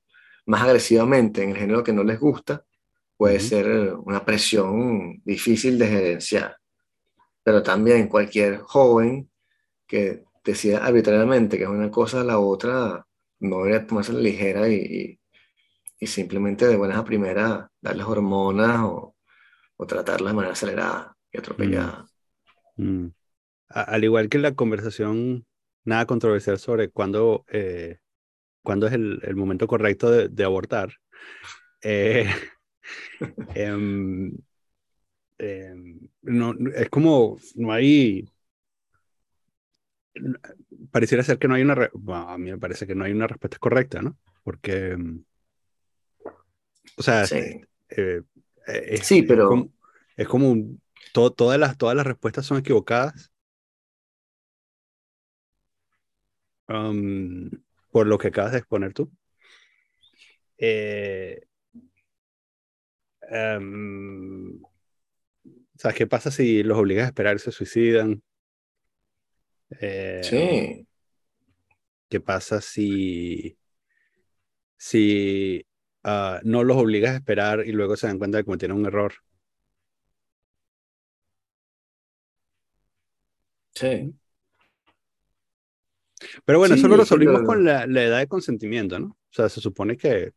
[0.46, 2.64] más agresivamente en el género que no les gusta,
[3.16, 6.56] puede ser una presión difícil de gerenciar.
[7.42, 9.30] Pero también cualquier joven
[9.86, 13.06] que decida arbitrariamente que es una cosa a la otra,
[13.40, 15.18] no debería tomarse la ligera y,
[15.98, 19.16] y, simplemente de buenas a primeras darles hormonas o,
[19.76, 22.06] o tratarlas de manera acelerada y atropellada.
[22.76, 23.04] Mm.
[23.04, 23.14] Mm.
[23.68, 25.46] al igual que la conversación
[25.84, 27.98] nada controversial sobre cuándo, eh,
[28.62, 30.94] cuándo es el, el, momento correcto de, de abortar,
[31.82, 32.28] eh,
[33.54, 34.36] em,
[36.22, 38.28] no, es como, no hay
[40.90, 43.58] pareciera ser que no hay una, a mí me parece que no hay una respuesta
[43.58, 44.16] correcta, ¿no?
[44.42, 45.24] Porque, mm,
[46.96, 48.22] o sea, sí, eh,
[48.66, 49.68] eh, sí pero
[50.16, 50.54] es como,
[51.12, 53.32] todas, las, todas las respuestas son equivocadas.
[56.68, 57.50] Um,
[57.90, 59.10] por lo que acabas de exponer tú.
[60.56, 61.46] Eh,
[63.30, 64.62] um,
[65.76, 68.22] ¿Sabes qué pasa si los obligas a esperar y se suicidan?
[69.80, 70.86] Eh, sí.
[72.08, 73.58] ¿Qué pasa si,
[74.76, 75.66] si
[76.02, 78.86] ah, no los obligas a esperar y luego se dan cuenta de que cometieron un
[78.86, 79.14] error?
[83.74, 84.14] Sí.
[86.44, 89.06] Pero bueno, eso lo resolvimos con la, edad de consentimiento, ¿no?
[89.06, 90.32] O sea, se supone que.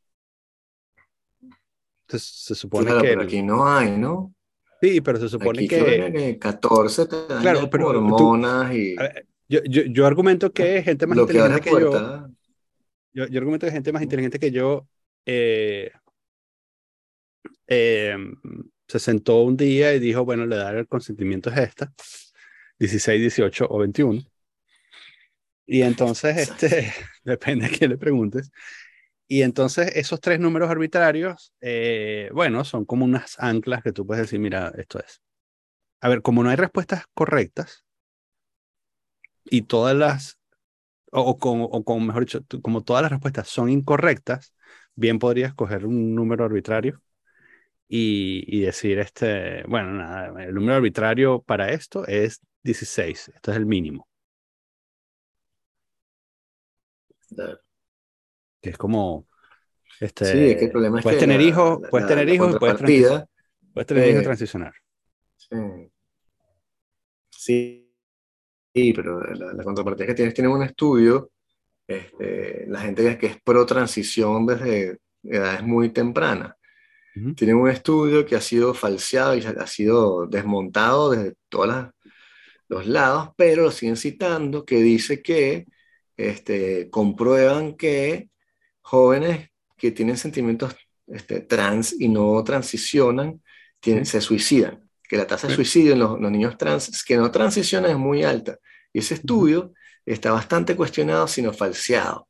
[2.07, 3.01] Se, supone que.
[3.01, 4.33] Pero aquí no hay, ¿no?
[4.81, 6.11] Sí, pero se supone que...
[6.13, 7.07] que 14
[7.41, 8.95] claro, pero hormonas y...
[9.47, 12.27] yo, yo, yo, argumento que gente más inteligente que yo,
[13.13, 13.39] yo, yo...
[13.39, 14.87] argumento que gente más inteligente que yo
[15.25, 15.91] eh,
[17.67, 18.35] em,
[18.87, 21.93] se sentó un día y dijo, bueno, le daré el consentimiento es esta,
[22.79, 24.21] 16, 18 o 21.
[25.65, 28.51] Y entonces, este, depende a quién le preguntes,
[29.27, 34.23] y entonces esos tres números arbitrarios, eh, bueno, son como unas anclas que tú puedes
[34.23, 35.21] decir, mira, esto es.
[35.99, 37.86] A ver, como no hay respuestas correctas
[39.49, 40.39] y todas las,
[41.11, 44.53] o, como, mejor dicho, como todas las respuestas son incorrectas,
[44.95, 47.01] bien podrías coger un número arbitrario
[47.87, 53.57] y, y decir, este, bueno, nada, el número arbitrario para esto es 16, esto es
[53.57, 54.07] el mínimo.
[58.61, 59.27] Que es como
[59.99, 62.81] este, sí, es que el problema es puedes tener hijos, puedes tener hijos, puedes,
[63.73, 64.73] puedes tener hijos y transicionar.
[65.37, 65.57] Sí,
[67.29, 67.86] sí,
[68.93, 71.31] pero la, contrapartida es que tienes, tienen un estudio,
[71.87, 76.53] este, la gente que es pro transición desde edades muy tempranas.
[77.35, 81.87] Tienen un estudio que ha sido falseado y ha sido desmontado desde todos
[82.69, 85.65] los lados, pero lo siguen citando, que dice que
[86.15, 88.29] este, comprueban que
[88.81, 90.75] jóvenes que tienen sentimientos
[91.07, 93.41] este, trans y no transicionan,
[93.79, 94.83] tienen, se suicidan.
[95.07, 98.57] Que la tasa de suicidio en los, niños trans que no transicionan es muy alta.
[98.93, 99.73] Y ese estudio
[100.05, 102.27] está bastante cuestionado, sino falseado.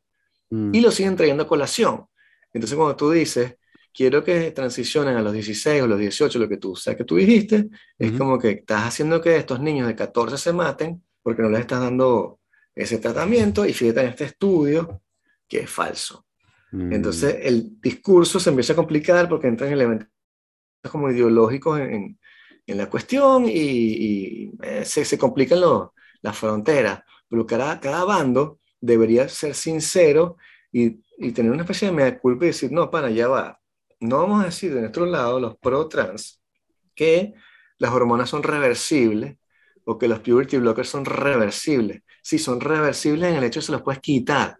[0.49, 0.73] Mm.
[0.73, 2.05] Y lo siguen trayendo a colación.
[2.53, 3.55] Entonces, cuando tú dices,
[3.93, 7.15] quiero que transicionen a los 16 o los 18, lo que tú, o que tú
[7.15, 11.49] dijiste, es como que estás haciendo que estos niños de 14 se maten porque no
[11.49, 12.39] les estás dando
[12.75, 15.01] ese tratamiento y fíjate en este estudio
[15.47, 16.25] que es falso.
[16.71, 16.93] Mm.
[16.93, 20.07] Entonces el discurso se empieza a complicar porque entran elementos
[20.91, 22.19] como ideológicos en,
[22.65, 25.59] en la cuestión y, eh, se, se, complican
[26.21, 27.03] las fronteras.
[27.29, 30.37] Pero cada, cada bando debería ser sincero
[30.71, 33.59] y, y, tener una especie de mea culpa y decir, no, para, allá va.
[33.99, 36.41] No vamos a decir de nuestro lado, los pro-trans,
[36.95, 37.33] que
[37.79, 39.37] las hormonas son reversibles
[39.85, 42.01] o que los puberty blockers son reversibles.
[42.21, 44.57] Sí, son reversibles en el hecho de que se los puedes quitar,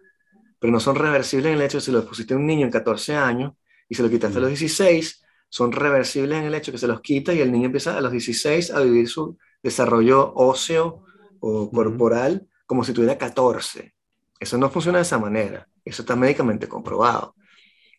[0.58, 2.64] pero no son reversibles en el hecho de que si los pusiste a un niño
[2.64, 3.52] en 14 años
[3.88, 6.86] y se lo quitaste a los 16, son reversibles en el hecho de que se
[6.86, 11.04] los quita y el niño empieza a los 16 a vivir su desarrollo óseo
[11.40, 13.94] o corporal como si tuviera 14.
[14.38, 15.68] Eso no funciona de esa manera.
[15.84, 17.34] Eso está médicamente comprobado.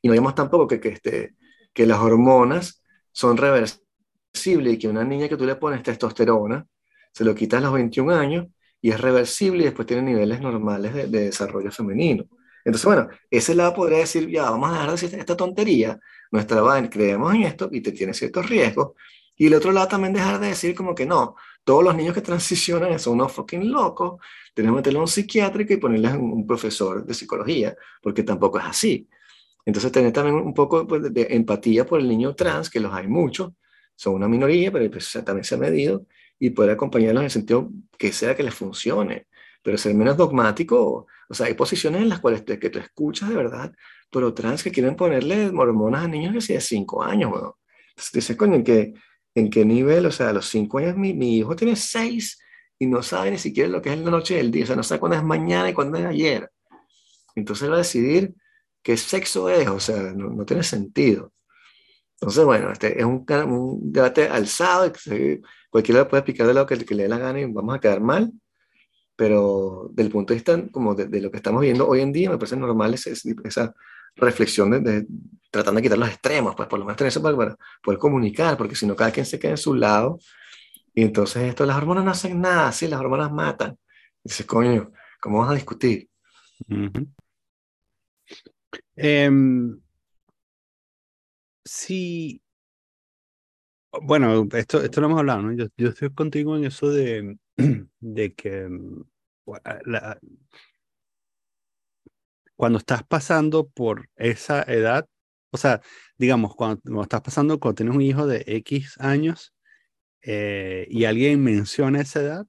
[0.02, 1.36] Y no vemos tampoco que, que, este,
[1.74, 6.66] que las hormonas son reversibles y que una niña que tú le pones testosterona,
[7.12, 8.48] se lo quitas a los 21 años
[8.82, 12.26] y es reversible y después tiene niveles normales de, desarrollo femenino.
[12.64, 16.00] Entonces, bueno, ese lado podría decir, ya, vamos a dejar de decir esta tontería,
[16.32, 18.92] nuestra vaina, creemos en esto y te tiene ciertos riesgos.
[19.36, 21.36] Y el otro lado también dejar de decir como que no,
[21.70, 24.20] todos los niños que transicionan son unos fucking locos,
[24.56, 28.66] tenemos que meterlos a un psiquiátrico y ponerles un profesor de psicología, porque tampoco es
[28.66, 29.08] así.
[29.64, 33.08] Entonces, tener también un poco pues, de empatía por el niño trans, que los hay
[33.08, 33.52] muchos,
[33.96, 36.08] son una minoría, pero pues, también se ha medido,
[36.40, 39.28] y poder acompañarlos en el sentido que sea que les funcione,
[39.62, 41.06] pero ser menos dogmático.
[41.30, 43.72] O sea, hay posiciones en las cuales te, que tú escuchas de verdad,
[44.10, 47.60] pero trans que quieren ponerle hormonas a niños que si de 5 años, bueno.
[47.90, 48.94] Entonces dices, coño, ¿en qué,
[49.36, 50.06] ¿en qué nivel?
[50.06, 52.40] O sea, a los 5 años mi, mi, hijo tiene 6
[52.80, 54.84] y no sabe ni siquiera lo que es la noche del día, o sea, no
[54.84, 56.50] sabe cuándo es mañana y cuándo es ayer.
[57.36, 58.34] Entonces él va a decidir
[58.82, 61.34] qué sexo es, o sea, no, no tiene sentido.
[62.22, 66.78] Entonces, bueno, este es un, un debate alzado, que cualquiera puede explicar de lo que,
[66.86, 68.32] que, le dé la gana y vamos a quedar mal,
[69.16, 72.38] pero del punto de vista como de, lo que estamos viendo hoy en día, me
[72.38, 73.12] parece normal esa,
[73.44, 73.74] esa
[74.16, 75.08] reflexión de, de,
[75.52, 78.76] tratando de quitar los extremos, pues por lo menos tener eso para, poder comunicar, porque
[78.76, 80.20] si no cada quien se queda en su lado,
[80.94, 83.78] y entonces esto, las hormonas no hacen nada, sí, las hormonas matan.
[84.24, 84.92] Y dices, coño,
[85.22, 86.10] ¿cómo vas a discutir?
[91.66, 92.42] Sí.
[94.02, 95.54] Bueno, esto, esto lo hemos hablado, ¿no?
[95.54, 97.38] Yo, yo estoy contigo en eso de,
[98.00, 99.04] de que mm,
[102.60, 105.08] cuando estás pasando por esa edad,
[105.50, 105.80] o sea,
[106.18, 109.54] digamos, cuando, estás pasando, cuando tienes un hijo de X años
[110.24, 112.46] eh, y alguien menciona esa edad,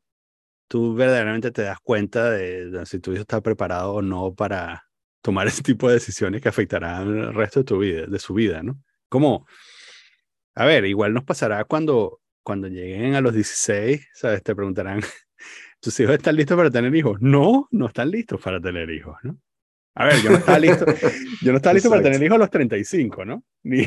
[0.66, 4.85] tú verdaderamente te das cuenta de, si tu hijo está preparado o no para
[5.23, 8.64] tomar ese tipo de decisiones que afectarán el resto de tu vida, de su vida,
[8.64, 8.83] ¿no?
[9.09, 9.46] Como,
[10.57, 14.42] a ver, igual nos pasará cuando, cuando lleguen a los 16, ¿sabes?
[14.42, 15.03] Te preguntarán,
[15.81, 17.18] ¿tus hijos están listos para tener hijos?
[17.20, 19.38] No, no están listos para tener hijos, ¿no?
[19.94, 20.85] A ver, yo no estaba listo,
[21.42, 23.44] yo no estaba listo para tener hijos a los 35, ¿no?
[23.64, 23.87] Ni,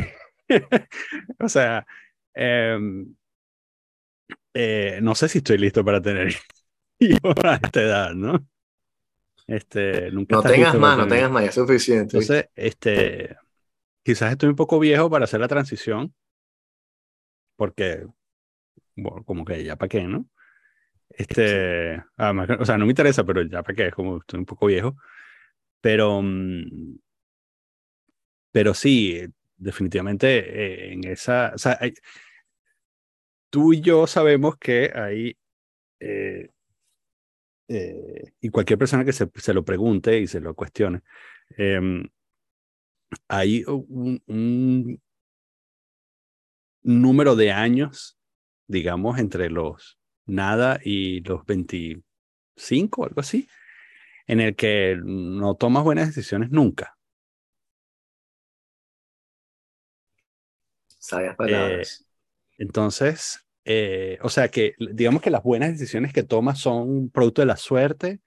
[1.40, 1.86] o sea,
[2.34, 3.16] em,
[4.54, 6.34] eh, no sé si estoy listo para tener
[7.00, 8.46] hijos a esta edad, ¿no?
[9.48, 12.18] Este, nunca no tengas más, no tengas más, es suficiente.
[12.18, 13.36] Entonces, este,
[14.04, 16.14] quizás estoy un poco viejo para hacer la transición,
[17.56, 18.06] porque,
[18.96, 20.26] bueno, como que ya para qué, ¿no?
[21.10, 24.66] Este, o sea, no me interesa, pero ya para qué, es como estoy un poco
[24.66, 24.96] viejo.
[25.84, 26.98] Pero, mm,
[28.54, 29.22] pero sí,
[29.58, 31.78] definitivamente eh, en esa, o sea,
[33.50, 35.38] tú y yo sabemos que hay,
[36.00, 36.50] eh,
[37.68, 41.02] eh, y cualquier persona que se, se, lo pregunte y se lo cuestione,
[41.58, 42.08] em,
[43.28, 45.02] hay un,
[46.84, 48.18] número de años,
[48.68, 53.50] digamos, entre los nada y los 25, algo así,
[54.28, 56.98] en el que no tomas buenas decisiones nunca.
[61.00, 62.06] Sabias palabras.
[62.58, 67.42] Eh, entonces, eh, o sea que digamos que las buenas decisiones que tomas son producto
[67.42, 68.22] de la suerte,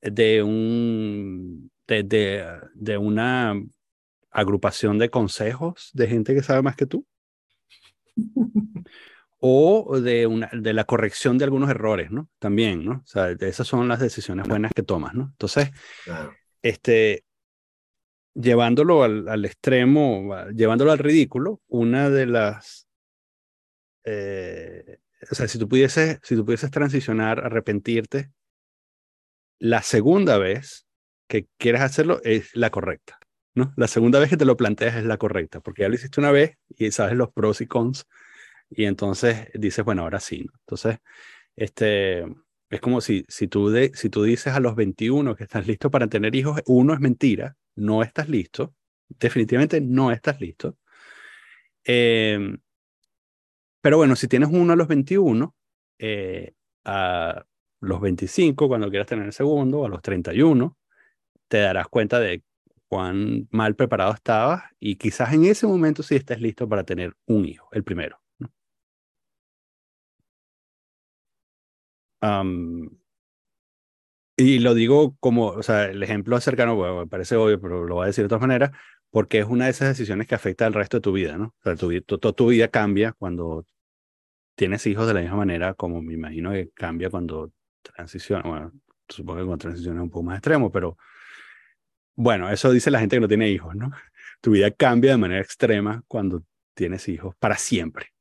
[0.00, 3.54] de un, de, de una
[4.30, 7.06] agrupación de consejos de gente que sabe más que tú.
[9.44, 12.28] o de, una, de la corrección de algunos errores, ¿no?
[12.38, 12.92] También, ¿no?
[12.92, 15.30] O sea, esas son las decisiones buenas que tomas, ¿no?
[15.32, 15.72] Entonces,
[16.62, 17.24] este,
[18.34, 22.86] llevándolo al, al, extremo, llevándolo al ridículo, una de las,
[24.04, 28.30] eh, o sea, si tú pudieses, si tú pudieses transicionar, arrepentirte,
[29.58, 30.86] la segunda vez
[31.26, 33.18] que quieres hacerlo es la correcta.
[33.54, 33.72] ¿no?
[33.76, 36.30] La segunda vez que te lo planteas es la correcta, porque ya lo hiciste una
[36.30, 38.06] vez y sabes los pros y cons,
[38.76, 40.46] y entonces dices, bueno, ahora sí.
[40.60, 40.98] Entonces,
[41.56, 42.24] este,
[42.70, 45.90] es como si, si, tú de, si tú dices a los 21 que estás listo
[45.90, 48.74] para tener hijos, uno es mentira, no estás listo,
[49.08, 50.78] definitivamente no estás listo.
[51.84, 52.58] Em,
[53.80, 55.54] pero bueno, si tienes uno a los 21,
[55.98, 56.54] eh,
[56.84, 57.44] a
[57.80, 60.78] los 25, cuando quieras tener el segundo, a los 31,
[61.48, 62.42] te darás cuenta de
[62.88, 67.46] cuán mal preparado estabas y quizás en ese momento sí estés listo para tener un
[67.46, 68.21] hijo, el primero.
[74.36, 77.96] Y lo digo como, o sea, el ejemplo cercano, bueno, me parece obvio, pero lo
[77.96, 78.70] voy a decir de todas maneras,
[79.10, 81.54] porque es una de esas decisiones que afecta al resto de tu vida, ¿no?
[81.58, 83.66] O sea, tu, vida cambia cuando
[84.54, 87.52] tienes hijos de la misma manera como me imagino que cambia cuando
[87.82, 88.72] transiciona, bueno,
[89.08, 90.96] supongo que con transición es un poco más extremo, pero
[92.14, 93.90] bueno, eso dice la gente que no tiene hijos, ¿no?
[94.40, 96.42] Tu vida cambia de manera extrema cuando
[96.74, 98.11] tienes hijos para siempre.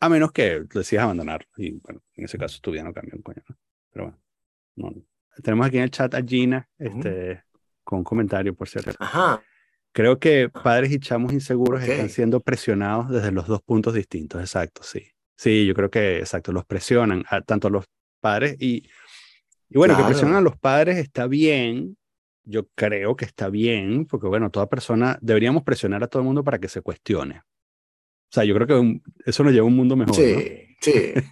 [0.00, 1.46] A menos que decidas abandonar.
[1.56, 3.56] Y bueno, en ese caso tu vida no cambia un coño, ¿no?
[3.90, 4.18] Pero
[4.76, 5.02] bueno,
[5.42, 7.42] tenemos aquí en el chat a Gina, este,
[7.82, 8.92] con un comentario, por cierto.
[8.98, 9.42] Ajá.
[9.92, 14.82] Creo que padres y chamos inseguros están siendo presionados desde los dos puntos distintos, exacto,
[14.82, 15.08] sí.
[15.36, 17.84] Sí, yo creo que, exacto, los presionan, a, tanto los
[18.20, 18.88] padres y,
[19.68, 21.96] y bueno, que presionan a los padres está bien,
[22.44, 26.42] yo creo que está bien, porque bueno, toda persona, deberíamos presionar a todo el mundo
[26.42, 27.42] para que se cuestione.
[28.30, 30.14] O sea, yo creo que eso nos lleva a un mundo mejor.
[30.14, 31.12] Sí, sí.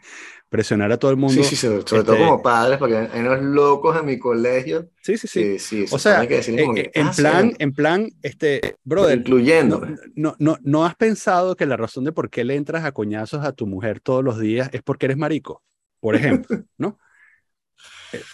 [0.49, 1.42] presionar a todo el mundo.
[1.42, 4.90] Sí, sí, sobre, todo este como padres, porque hay unos locos en mi colegio.
[5.03, 5.59] Sí, sí, sí.
[5.59, 9.18] sí, o sea, eh, eh, en, ah, plan, en plan, este, brother.
[9.18, 9.86] Incluyendo.
[10.14, 13.44] No, no, no, has pensado que la razón de por qué le entras a coñazos
[13.44, 15.62] a tu mujer todos los días es porque eres marico,
[16.01, 16.99] por ejemplo, ¿no?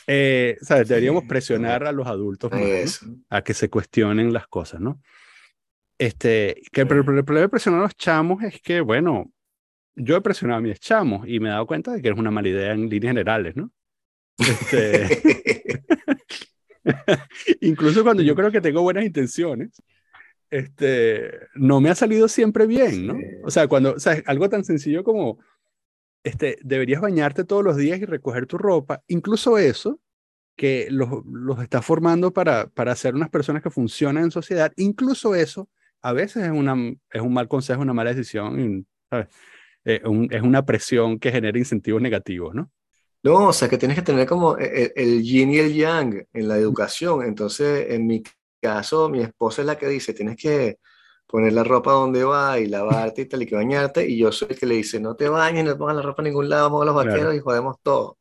[0.06, 0.88] Eh, ¿sabes?
[0.88, 2.52] Deberíamos presionar a los adultos
[3.30, 5.00] a que se cuestionen las cosas, ¿no?
[6.02, 9.30] Este, que el, el, problema de presionar a los chamos es que, bueno,
[9.94, 12.32] yo he presionado a mis chamos y me he dado cuenta de que es una
[12.32, 13.70] mala idea en líneas generales, ¿no?
[14.36, 15.22] Este...
[17.60, 19.80] Incluso cuando yo creo que tengo buenas intenciones,
[20.50, 23.16] este, no me ha salido siempre bien, ¿no?
[23.44, 25.38] O sea, cuando, o sea, algo tan sencillo como,
[26.24, 30.00] este, deberías bañarte todos los días y recoger tu ropa, incluso eso,
[30.56, 35.36] que los, los está formando para, para ser unas personas que funcionan en sociedad, incluso
[35.36, 35.68] eso,
[36.02, 36.74] a veces es, una,
[37.10, 39.28] es un mal consejo, una mala decisión, ¿sabes?
[39.84, 42.70] Eh, es una presión que genera incentivos negativos, ¿no?
[43.24, 46.48] No, o sea, que tienes que tener como el, el, yin y el yang en
[46.48, 47.22] la educación.
[47.22, 48.22] Entonces, en mi
[48.60, 50.78] caso, mi esposa es la que dice, tienes que
[51.26, 54.08] poner la ropa donde va y lavarte y tal y que bañarte.
[54.08, 56.28] Y yo soy el que le dice, no te bañes, no pongas la ropa en
[56.28, 58.18] ningún lado, vamos a los vaqueros y jodemos todo.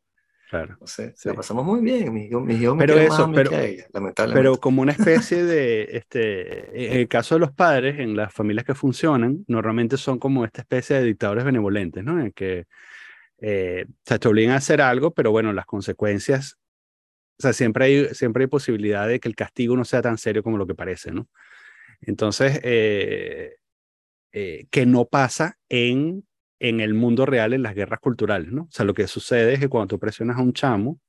[0.52, 0.76] Claro.
[0.82, 2.14] O sea, la pasamos muy bien.
[2.14, 4.38] Mis hijos, mis pero eso, pero, ella, lamentablemente.
[4.38, 8.66] Pero como una especie de, este, en el caso de los padres, en las familias
[8.66, 12.20] que funcionan, normalmente son como esta especie de dictadores benevolentes, ¿no?
[12.20, 12.66] En que
[13.40, 16.58] eh, se te obligan a hacer algo, pero bueno, las consecuencias,
[17.40, 20.44] o sea, siempre hay, siempre hay posibilidad de que el castigo no sea tan serio
[20.44, 21.30] como lo que parece, ¿no?
[22.02, 23.56] Entonces, eh,
[24.34, 26.26] eh, que no pasa en
[26.62, 28.64] en el mundo real, en las guerras culturales, ¿no?
[28.64, 31.00] O sea, lo que sucede es que cuando tú presionas a un chamo,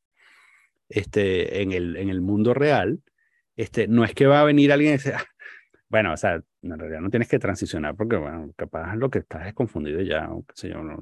[0.88, 3.00] este, en el, en el mundo real,
[3.54, 5.24] este, no es que va a venir alguien y decir, ah,
[5.90, 9.46] bueno, o sea, en realidad no tienes que transicionar porque, bueno, capaz lo que estás
[9.46, 10.98] es confundido ya, o qué sé yo, no,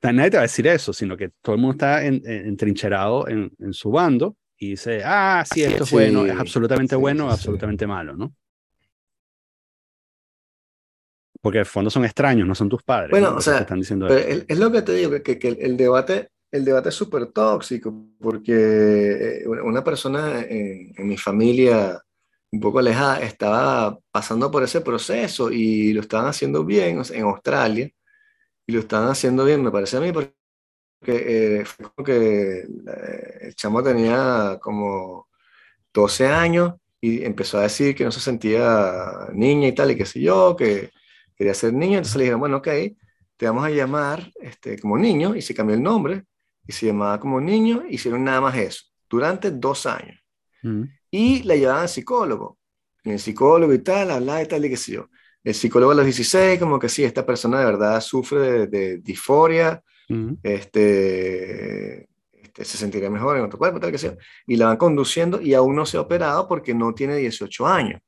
[0.00, 3.74] nadie te va a decir eso, sino que todo el mundo está entrincherado en, en,
[3.74, 8.16] su bando y dice, ah, sí, esto es bueno, es absolutamente bueno, o absolutamente malo,
[8.16, 8.34] ¿no?
[11.40, 13.10] Porque en el fondo son extraños, no son tus padres.
[13.10, 16.64] Bueno, o sea, están diciendo es, lo que te digo, que, que el, debate, el
[16.64, 21.98] debate es súper tóxico, porque eh, una persona en, mi familia
[22.52, 27.90] un poco alejada estaba pasando por ese proceso y lo estaban haciendo bien en Australia,
[28.66, 30.34] y lo estaban haciendo bien, me parece a mí, porque
[31.06, 35.28] eh, fue como que eh, el chamo tenía como
[35.94, 40.04] 12 años y empezó a decir que no se sentía niña y tal, y qué
[40.04, 40.90] sé yo, que
[41.40, 42.68] quería ser niño, entonces le dijeron, bueno, ok,
[43.38, 46.24] te vamos a llamar este, como niño, y se cambió el nombre,
[46.68, 50.22] y se llamaba como niño, hicieron nada más eso, durante dos años.
[50.62, 50.82] Mm.
[51.10, 52.58] Y la llevaban al psicólogo,
[53.04, 55.08] y el psicólogo y tal, hablaba y tal, y qué sé yo.
[55.42, 59.82] El psicólogo a los 16, como que sí, esta persona de verdad sufre de, disforia,
[60.10, 60.34] mm.
[60.42, 64.14] este, este, se sentiría mejor en otro cuerpo, tal que sea.
[64.46, 68.02] Y la van conduciendo y aún no se ha operado porque no tiene 18 años.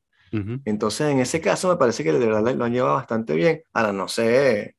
[0.65, 3.63] Entonces, en ese caso, me parece que de verdad lo han llevado bastante bien.
[3.73, 4.77] Ahora, no sé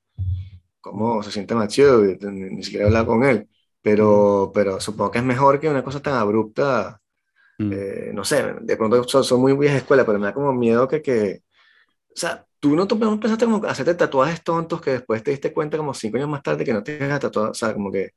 [0.81, 3.47] cómo se siente Macho, ni siquiera he hablado con él,
[3.81, 6.99] pero, pero supongo que es mejor que una cosa tan abrupta.
[7.59, 7.71] Mm.
[7.71, 11.01] Eh, no sé, de pronto son, muy viejas escuela, pero me da como miedo que,
[11.01, 11.43] que
[12.09, 15.93] o sea, tú no, pensaste como hacerte tatuajes tontos que después te diste cuenta como
[15.93, 18.11] cinco años más tarde que no tienes tatuado, o sea, como que,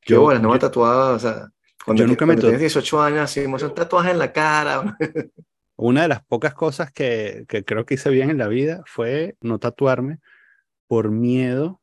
[0.00, 1.48] qué bueno, no me tatuado, o sea,
[1.84, 4.96] cuando, yo nunca me tienes 18 años, así, un tatuaje en la cara.
[5.76, 9.36] Una de las pocas cosas que, que creo que hice bien en la vida fue
[9.40, 10.20] no tatuarme
[10.86, 11.82] por miedo.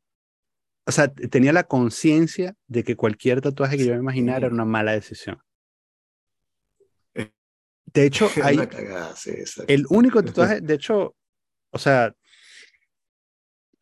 [0.85, 4.65] O sea, tenía la conciencia de que cualquier tatuaje que yo me imaginara era una
[4.65, 5.41] mala decisión.
[7.93, 8.57] De hecho, hay
[9.67, 11.15] el único tatuaje, de hecho,
[11.71, 12.13] o sea,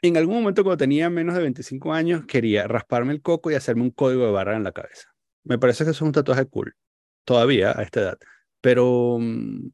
[0.01, 3.83] en algún momento cuando tenía menos de 25 años quería rasparme el coco y hacerme
[3.83, 5.09] un código de barra en la cabeza.
[5.43, 6.75] Me parece que eso es un tatuaje cool,
[7.23, 8.19] todavía a esta edad.
[8.61, 9.69] Pero mm,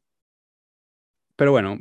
[1.38, 1.78] pero bueno,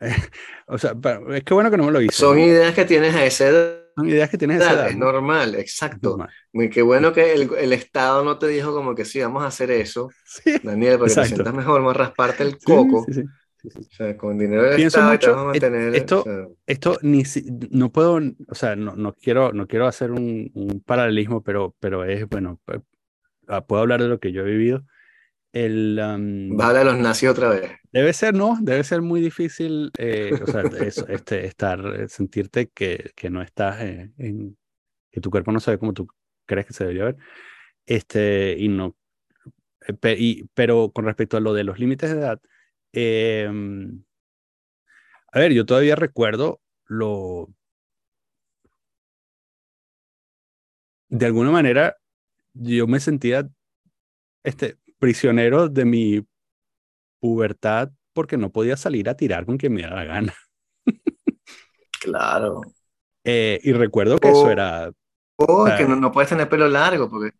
[0.66, 0.92] o sea,
[1.30, 2.16] es que bueno que no me lo hice.
[2.16, 6.18] Son ideas que tienes a esa edad, Son ideas que tienes Es normal, exacto.
[6.52, 9.46] Muy qué bueno que el, el, Estado no te dijo como que sí, vamos a
[9.46, 10.10] hacer eso,
[10.64, 13.06] Daniel, porque te sientas mejor, a rasparte el coco.
[13.08, 13.22] Sí,
[13.64, 16.24] o sea, con dinero del Pienso Estado mucho, vamos a mantener, esto,
[16.66, 17.22] esto ni
[17.70, 22.04] no puedo, o sea, no, no quiero, no quiero hacer un, un paralelismo, pero, pero
[22.04, 22.60] es, bueno,
[23.46, 24.84] ah, puedo hablar de lo que yo he vivido.
[25.52, 27.70] El, um, Va a hablar de los nazis otra vez.
[27.90, 28.58] Debe ser, ¿no?
[28.60, 30.62] Debe ser muy difícil, eh, o sea,
[31.08, 34.58] este, estar, eh, sentirte que, que no estás eh, en,
[35.10, 36.06] que tu cuerpo no sabe como tú
[36.46, 37.16] crees que se debería ver.
[37.86, 38.94] Este, y no,
[40.16, 42.40] y, pero con respecto a lo de los límites de edad,
[42.92, 44.02] em,
[45.32, 47.48] a ver, yo todavía recuerdo lo,
[51.08, 51.96] de alguna manera,
[52.54, 53.48] yo me sentía,
[54.42, 56.26] este, prisionero de mi
[57.20, 60.34] pubertad porque no podía salir a tirar con quien me daba la gana.
[62.00, 62.62] claro.
[63.24, 64.90] Eh, y recuerdo que eso era...
[65.36, 67.30] O que no, no, puedes tener pelo largo, porque...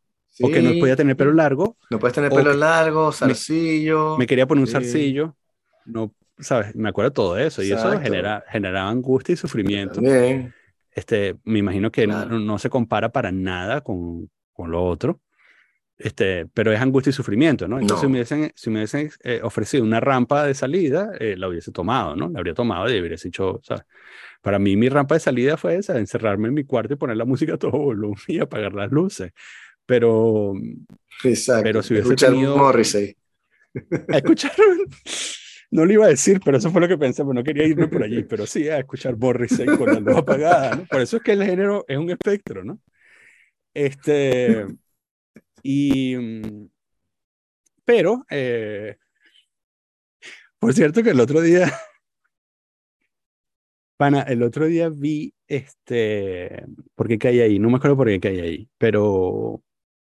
[0.41, 1.77] O que no podía tener pelo largo.
[1.91, 4.17] No puedes tener pelo largo, zarcillo.
[4.19, 5.37] Me, quería poner un zarcillo.
[5.85, 6.77] No, ¿sabes?
[6.77, 7.63] Me acuerdo todo eso.
[7.63, 9.95] Y eso genera, generaba angustia y sufrimiento.
[9.95, 10.55] También.
[10.93, 15.21] Este, me imagino que no, no, se compara para nada con, con lo otro.
[15.99, 17.81] Este, pero es angustia y sufrimiento, ¿no?
[17.81, 21.49] Entonces, si me hubiesen, si me hubiesen eh, ofrecido una rampa de salida, eh, la
[21.49, 22.29] hubiese tomado, ¿no?
[22.29, 23.83] La habría tomado y hubiese dicho, ¿sabes?
[24.41, 27.25] Para mí, mi rampa de salida fue esa, encerrarme en mi cuarto y poner la
[27.25, 29.33] música a todo volumen y apagar las luces.
[29.85, 30.55] Pero,
[31.25, 31.65] Exacto.
[31.65, 32.57] pero si hubiese escuchar tenido...
[32.57, 33.17] Morrissey.
[34.09, 34.53] A escuchar...
[35.71, 37.89] No lo iba a decir, pero eso fue lo que pensé, pero no quería irme
[37.89, 40.85] por allí, pero sí, a escuchar Morrissey con la luz apagada, ¿no?
[40.87, 42.79] Por eso es que el género es un espectro, ¿no?
[43.75, 44.65] Este...
[45.63, 46.69] Y, mm,
[47.85, 48.97] pero, eh,
[50.59, 51.73] por cierto que el otro día,
[53.97, 57.59] pana, el otro día vi, este, ¿por qué caí ahí?
[57.59, 59.63] No me acuerdo por qué caí ahí, pero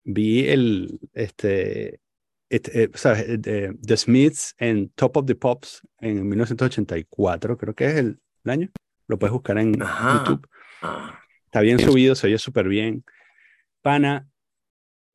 [0.04, 2.00] vi el, este,
[2.48, 3.26] este eh, ¿sabes?
[3.28, 8.70] Eh, the Smiths en Top of the Pops en 1984, creo que es el, año.
[9.08, 10.48] Lo puedes buscar en YouTube.
[10.80, 11.20] Ah.
[11.46, 13.04] Está bien subido, se oye súper bien.
[13.82, 14.28] Pana,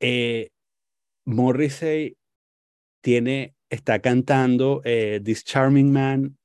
[0.02, 0.50] eh,
[1.24, 2.16] Morrissey
[3.00, 6.36] tiene, está cantando eh, This Charming Man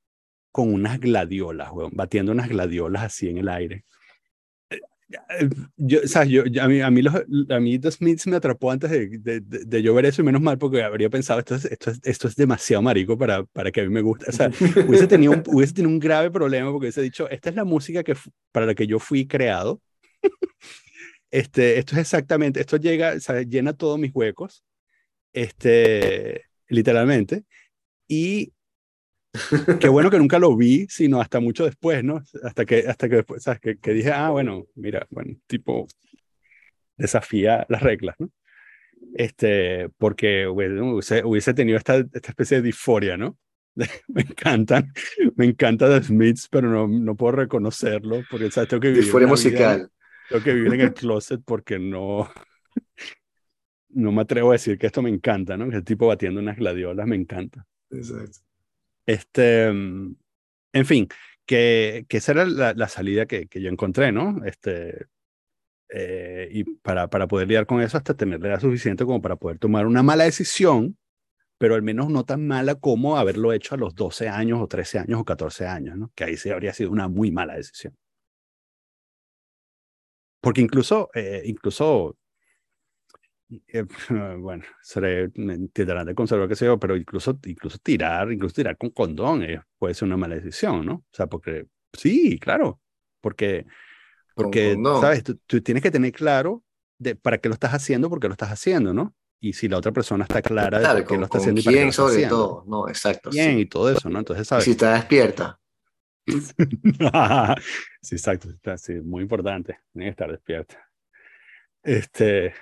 [0.51, 3.83] con unas gladiolas, batiendo unas gladiolas así en el aire.
[4.69, 4.79] Eh,
[5.75, 8.69] yo, o sea, yo, a, mí, a, mí los, a mí The Smiths me atrapó
[8.69, 11.65] antes de, de, de, yo ver eso y menos mal porque habría pensado esto es,
[11.65, 14.25] esto es, esto es demasiado marico para, para que a mí me guste.
[14.29, 14.51] O sea,
[14.87, 18.03] hubiese tenido, un, hubiese tenido un grave problema porque hubiese dicho, esta es la música
[18.03, 18.15] que,
[18.51, 19.81] para la que yo fui creado.
[21.37, 23.13] Este, esto es exactamente, esto llega,
[23.43, 24.63] llena todos mis huecos,
[25.33, 27.43] este, literalmente.
[28.07, 28.53] Y
[29.79, 32.23] qué bueno que nunca lo vi, sino hasta mucho después, ¿no?
[32.41, 33.59] Hasta que, hasta que después, ¿sabes?
[33.59, 35.85] Que, que dije, ah, bueno, mira, bueno, tipo,
[36.97, 38.31] desafía las reglas, ¿no?
[39.13, 43.37] Este, porque hubiese, hubiese tenido esta, esta especie de disforia, ¿no?
[44.07, 44.91] me encantan,
[45.35, 48.69] me encanta The Smiths, pero no, no puedo reconocerlo porque, ¿sabes?
[48.69, 49.91] Tengo que vivir Disforia musical.
[50.29, 52.29] Tengo que vivir en el closet porque no,
[53.89, 55.69] no me atrevo a decir que esto me encanta, ¿no?
[55.69, 57.65] Que el tipo batiendo unas gladiolas me encanta.
[57.89, 58.39] Exacto.
[59.05, 61.07] Este, en fin,
[61.45, 64.43] que, que esa era la, la salida que, que, yo encontré, ¿no?
[64.45, 65.07] Este,
[65.89, 69.37] eh, y para, para poder lidiar con eso hasta tener la edad suficiente como para
[69.37, 70.97] poder tomar una mala decisión,
[71.57, 74.99] pero al menos no tan mala como haberlo hecho a los 12 años o 13
[74.99, 76.11] años o 14 años, ¿no?
[76.13, 77.95] Que ahí sí habría sido una muy mala decisión.
[80.47, 82.15] Porque incluso, eh, incluso,
[83.49, 83.83] eh,
[84.39, 89.43] bueno, seré de conservar que sé yo, pero incluso, incluso tirar, incluso tirar con condón
[89.43, 90.93] eh, puede ser una mala decisión, ¿no?
[90.93, 92.79] O sea, porque, sí, claro,
[93.19, 93.65] porque,
[94.35, 95.25] porque, ¿sabes?
[95.25, 96.63] Tú, tienes que tener claro
[96.97, 99.13] de para qué lo estás haciendo, por qué lo estás haciendo, ¿no?
[99.41, 101.75] Y si la otra persona está clara de por qué lo está haciendo y para
[101.75, 103.31] qué lo está sobre todo, no, exacto.
[103.31, 104.19] Bien, y todo eso, ¿no?
[104.19, 104.63] Entonces, ¿sabes?
[104.63, 105.59] si está despierta.
[108.01, 110.87] sí, exacto, sí, muy importante, tiene que estar despierta.
[111.83, 112.53] Este,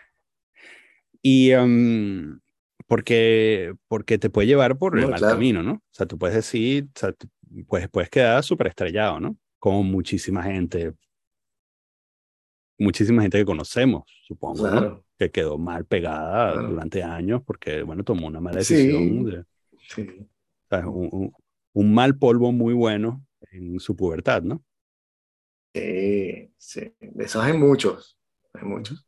[1.22, 2.40] y um,
[2.86, 5.74] porque, porque te puede llevar por el mal camino, ¿no?
[5.74, 7.14] O sea, tú puedes decir, o sea,
[7.68, 9.36] puedes, puedes quedar súper estrellado, ¿no?
[9.58, 10.94] Como muchísima gente,
[12.78, 18.40] muchísima gente que conocemos, supongo, que quedó mal pegada durante años porque, bueno, tomó una
[18.40, 19.26] mala decisión.
[19.26, 19.44] De,
[19.88, 20.28] sí.
[20.86, 21.34] un,
[21.74, 23.25] un, mal polvo muy bueno
[23.56, 24.64] en su pubertad, ¿no?
[25.74, 28.18] Sí, sí, de esos hay muchos,
[28.54, 29.06] hay muchos.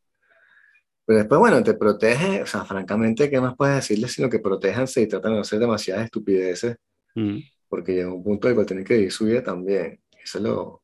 [1.05, 5.01] Pero después, bueno, te protege, o sea, francamente, ¿qué más puedes decirles sino que protéjanse
[5.01, 6.75] y tratan de no hacer demasiadas estupideces?
[7.15, 7.37] Mm.
[7.69, 10.01] Porque llega un punto en el cual tienen que vivir su vida también.
[10.21, 10.83] Eso es lo,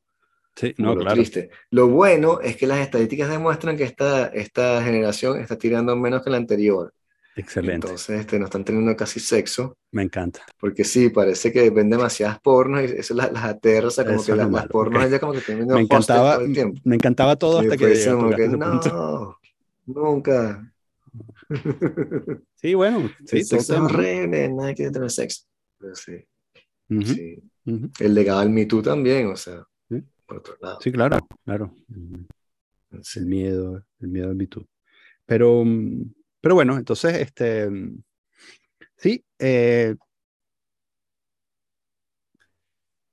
[0.55, 1.15] Sí, no, lo claro.
[1.15, 1.49] triste.
[1.71, 6.29] Lo bueno es que las estadísticas demuestran que esta, esta generación está tirando menos que
[6.29, 6.93] la anterior.
[7.35, 7.87] Excelente.
[7.87, 9.75] Entonces, este, no están teniendo casi sexo.
[9.91, 10.41] Me encanta.
[10.59, 14.17] Porque sí, parece que ven demasiadas pornos y eso las, las aterra, o sea, como
[14.17, 15.07] Eso que las, las pornos ok.
[15.07, 16.81] ellas como que tienen Me encantaba, todo el tiempo.
[16.83, 18.57] me encantaba todo hasta que que, punto.
[18.57, 19.37] no,
[19.85, 20.73] nunca.
[22.55, 25.43] Sí, bueno, sí, el sexo es horrible, nadie quiere tener sexo.
[25.77, 26.25] Pero sí,
[26.89, 27.39] Ujú, sí.
[27.65, 27.89] ujú.
[27.99, 30.01] El legado del Me Too también, o sea, Sí.
[30.25, 30.79] por otro lado.
[30.81, 31.73] Sí, claro, claro.
[33.01, 33.19] Sí.
[33.19, 34.65] El miedo, el miedo al Me Too.
[35.25, 36.03] Pero, mm,
[36.43, 37.69] pero bueno, entonces, este,
[38.97, 39.95] sí, eh,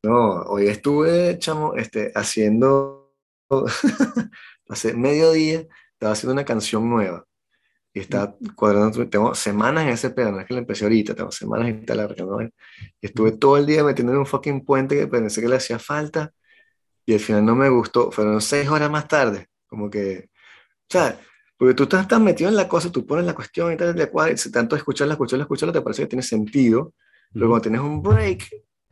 [0.03, 3.12] No, hoy estuve, chamo, este, haciendo,
[4.68, 7.26] hace mediodía, estaba haciendo una canción nueva.
[7.95, 11.33] Y estaba cuadrando, tengo semanas en ese pedo, no es que la empecé ahorita, tengo
[11.33, 12.43] semanas en esta larga, ¿no?
[12.43, 12.51] Y
[13.03, 16.33] estuve todo el día metiendo en un fucking puente que pensé que le hacía falta,
[17.07, 21.20] y al final no me gustó, fueron seis horas más tarde, como que, o sea,
[21.61, 24.08] porque tú estás tan metido en la cosa, tú pones la cuestión y tal, le
[24.08, 26.94] cuadras, y tanto escucharla, escucharla, escucharla, te parece que tiene sentido,
[27.34, 27.50] pero ujú.
[27.50, 28.48] cuando tienes un break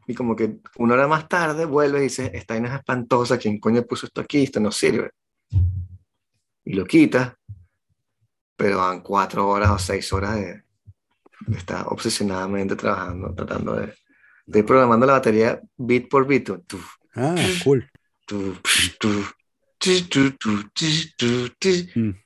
[0.07, 3.59] y como que una hora más tarde vuelves y dices, esta vaina es espantosa, ¿quién
[3.59, 4.43] coño puso esto aquí?
[4.43, 5.13] Esto no sirve.
[6.67, 7.33] Y lo quitas,
[8.55, 10.63] pero van cuatro horas o seis horas de,
[11.47, 13.95] de estar obsesionadamente trabajando, tratando de,
[14.47, 16.51] ir programando la batería bit por bit.
[17.15, 17.91] Ah, cool.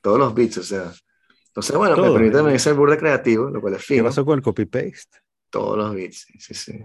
[0.01, 0.91] Todos los bits, o sea.
[1.47, 2.13] Entonces, bueno, me Todo.
[2.13, 4.05] permite también ser burda creativo, lo cual es ¿Qué fino.
[4.05, 5.19] pasó con el copy-paste?
[5.49, 6.79] Todos los bits, sí, sí.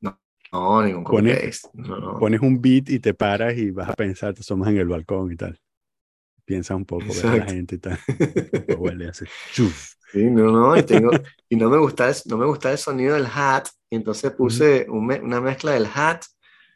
[0.00, 0.18] No,
[0.52, 1.68] no ningún copy-paste.
[1.74, 2.18] No, no.
[2.18, 5.32] Pones un beat y te paras y vas a pensar, te asomas en el balcón
[5.32, 5.58] y tal.
[6.44, 7.98] Piensa un poco, ves a la gente y tal.
[8.78, 9.24] Huele así.
[9.54, 9.94] Chuf.
[10.12, 11.12] Sí, no, no, y, tengo,
[11.48, 14.86] y no me gusta el, no me gusta el sonido del hat, y entonces puse
[14.88, 16.22] un me- una mezcla del hat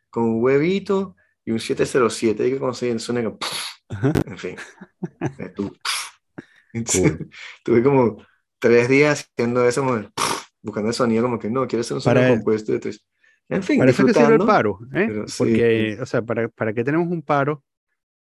[0.08, 3.38] con un huevito y un 707 y que el sonido,
[3.88, 4.12] Ajá.
[4.26, 4.56] en fin.
[5.38, 5.72] Eh, tú,
[7.64, 8.16] Tuve como
[8.58, 10.00] tres días haciendo eso, como,
[10.62, 12.72] buscando el sonido, como que no, quiero hacer un sonido Para- compuesto.
[12.72, 13.04] de tres.
[13.48, 15.04] En fin, Para eso es que sirve el paro, ¿eh?
[15.06, 15.34] pero sí.
[15.38, 17.62] Porque, o sea, ¿para, ¿para qué tenemos un paro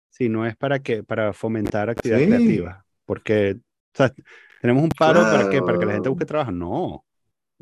[0.10, 2.26] si no es para que, para fomentar actividad Sí.
[2.26, 2.86] creativa?
[3.06, 3.62] Porque, o
[3.98, 4.12] sea,
[4.62, 6.12] tenemos un paro para que, para que la gente Claro.
[6.12, 6.52] busque trabajo.
[6.52, 7.06] No.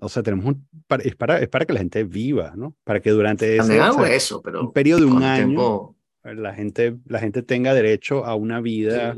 [0.02, 2.76] O sea, tenemos un, para- es, para, es para que la gente viva, ¿no?
[2.84, 6.54] Para que durante ese, o sea, eso, pero un periodo de un año tiempo, la
[6.54, 9.16] gente, la gente tenga derecho a una vida,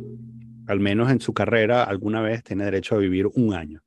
[0.67, 3.81] al menos en su carrera, alguna vez tiene derecho a vivir un año.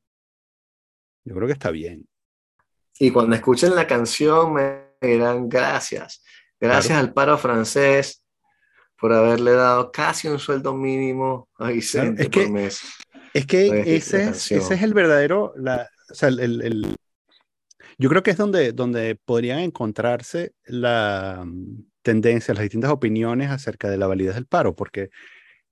[1.24, 2.07] Yo creo que está bien.
[2.99, 6.22] Y cuando escuchen la canción me dirán gracias.
[6.61, 7.07] Gracias Claro.
[7.09, 8.24] al paro francés
[8.99, 12.80] por haberle dado casi un sueldo mínimo a Vicente es que- por mes.
[13.32, 15.88] Es que que ese es, ese es el verdadero, la,
[17.98, 23.90] yo creo que es donde, donde podrían encontrarse la mm, tendencia, las distintas opiniones acerca
[23.90, 25.11] de la validez del paro, porque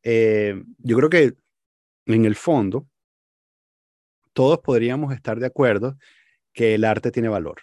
[0.03, 1.35] eh, yo creo que
[2.07, 2.89] en el fondo
[4.35, 5.97] todos podríamos estar de acuerdo
[6.55, 7.63] que el arte tiene valor.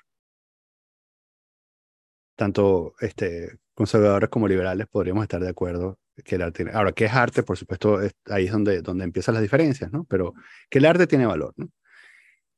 [2.35, 6.71] Tanto este, conservadores como liberales podríamos estar de acuerdo que el arte tiene.
[6.77, 7.43] Ahora, ¿qué es arte?
[7.43, 10.05] Por supuesto, es- ahí es donde, donde empiezan las diferencias, ¿no?
[10.05, 10.33] Pero
[10.69, 11.69] que el arte tiene valor, ¿no?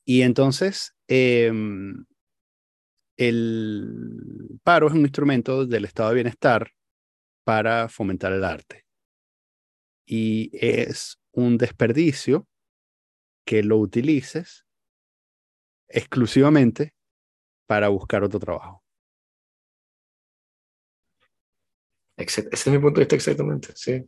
[0.07, 2.05] Y entonces, em,
[3.17, 6.71] el paro es un instrumento del estado de bienestar
[7.45, 8.83] para fomentar el arte.
[10.07, 12.47] Y es un desperdicio
[13.45, 14.63] que lo utilices
[15.89, 16.93] exclusivamente
[17.67, 18.81] para buscar otro trabajo.
[22.17, 24.03] Exact- Ese es mi punto de vista exactamente, sí.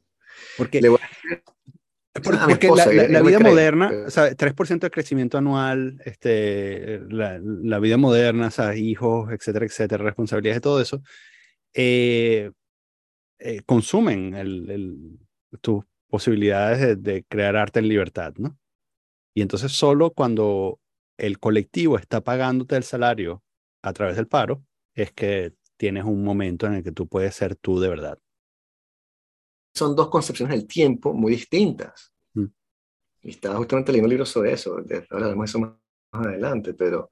[0.58, 1.53] Porque, Le voy a
[2.22, 7.40] porque esposa, la, vida cree, moderna, pero- o sea, 3% de crecimiento anual, este, la,
[7.42, 11.02] la vida moderna, o sea, hijos, etcétera, etcétera, responsabilidades de todo eso,
[11.74, 12.52] eh,
[13.40, 15.20] eh, consumen el- el-
[15.62, 18.58] tus posibilidades de, de crear arte en libertad, ¿no?
[19.36, 20.80] Y entonces solo cuando
[21.18, 23.44] el colectivo está pagándote el salario
[23.82, 27.56] a través del paro, es que tienes un momento en el que tú puedes ser
[27.56, 28.20] tú de verdad.
[29.74, 32.14] Son dos concepciones del tiempo muy distintas.
[32.34, 32.46] Mm.
[33.24, 34.78] Y estaba justamente leyendo un libro sobre eso,
[35.10, 35.72] hablaremos de eso más,
[36.12, 37.10] más adelante, pero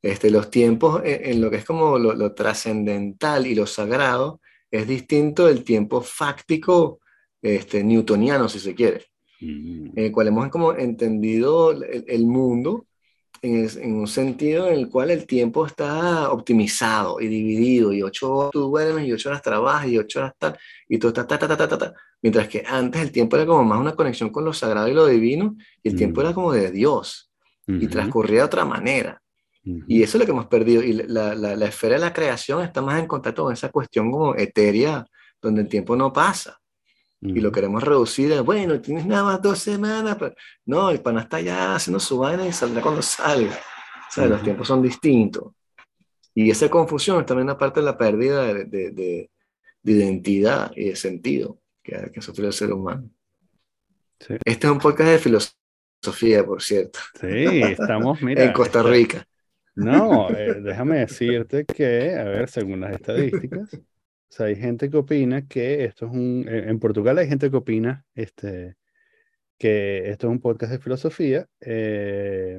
[0.00, 4.40] este, los tiempos en, en lo que es como lo, lo trascendental y lo sagrado
[4.70, 7.00] es distinto del tiempo fáctico
[7.40, 9.98] este, newtoniano, si se quiere, Mm.
[9.98, 12.86] en el cual hemos como entendido el, el mundo
[13.42, 18.32] en, en un sentido en el cual el tiempo está optimizado y dividido, y ocho
[18.32, 20.56] horas tú duermes, y ocho horas trabajas, y ocho horas tal,
[20.88, 21.94] y todo está ta, ta, ta, ta, ta, ta.
[22.22, 25.06] Mientras que antes el tiempo era como más una conexión con lo sagrado y lo
[25.06, 26.24] divino, y el tiempo Mm.
[26.24, 27.30] era como de Dios,
[27.66, 27.88] y Ujú.
[27.88, 29.20] transcurría de otra manera.
[29.86, 30.82] Y eso es lo que hemos perdido.
[30.82, 34.10] Y la, la, la, esfera de la creación está más en contacto con esa cuestión
[34.10, 35.06] como etérea,
[35.40, 36.58] donde el tiempo no pasa.
[37.24, 40.16] Y lo queremos reducir a, bueno, tienes nada más dos semanas.
[40.18, 40.34] Pero...
[40.66, 43.52] No, el pana está ya haciendo su vaina y saldrá cuando salga.
[43.54, 45.52] O sea, los tiempos son distintos.
[46.34, 49.30] Y esa confusión es también una parte de la pérdida de, de, de,
[49.84, 53.08] identidad y de sentido que, que sufre el ser humano.
[54.44, 56.98] Este es un podcast de filosofía, por cierto.
[57.20, 58.44] Sí, estamos, mira.
[58.44, 59.24] en Costa Rica.
[59.74, 63.70] No, eh, déjame decirte que, a ver, según las estadísticas,
[64.32, 67.50] o sea, hay gente que opina que esto es un, eh, en Portugal hay gente
[67.50, 68.76] que opina este,
[69.58, 71.46] que esto es un podcast de filosofía.
[71.60, 72.58] Eh,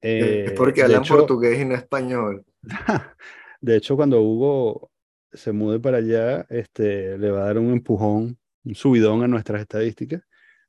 [0.00, 2.44] es porque hablan portugués y no español.
[3.60, 4.92] De hecho, cuando Hugo
[5.32, 9.60] se mude para allá, este, le va a dar un empujón, un subidón a nuestras
[9.60, 10.22] estadísticas.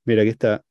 [0.06, 0.66] Mira, aquí está.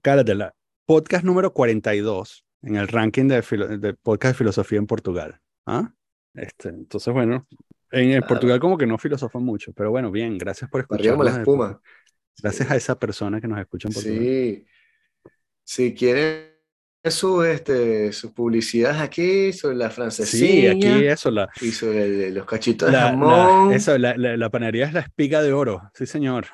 [0.00, 0.54] Cálatela
[0.86, 3.42] podcast número 42 en el ranking de,
[3.78, 5.38] de podcast de filosofía en Portugal.
[5.66, 5.92] ¿Ah?
[6.34, 7.46] Este, entonces, bueno,
[7.90, 11.16] en, Portugal como que no filosofan mucho, pero bueno, bien, gracias por escuchar.
[11.18, 11.80] la espuma.
[12.42, 14.18] Gracias a esa persona que nos escucha en Portugal.
[14.18, 14.66] Sí,
[15.62, 16.54] si quieren
[17.04, 20.72] este, sus publicidades aquí sobre la francesilla.
[20.72, 21.30] Sí, aquí eso.
[21.30, 23.72] La, y sobre los cachitos de jamón.
[23.72, 25.82] eso, la, la, panadería es la espiga de oro.
[25.94, 26.46] Sí, señor.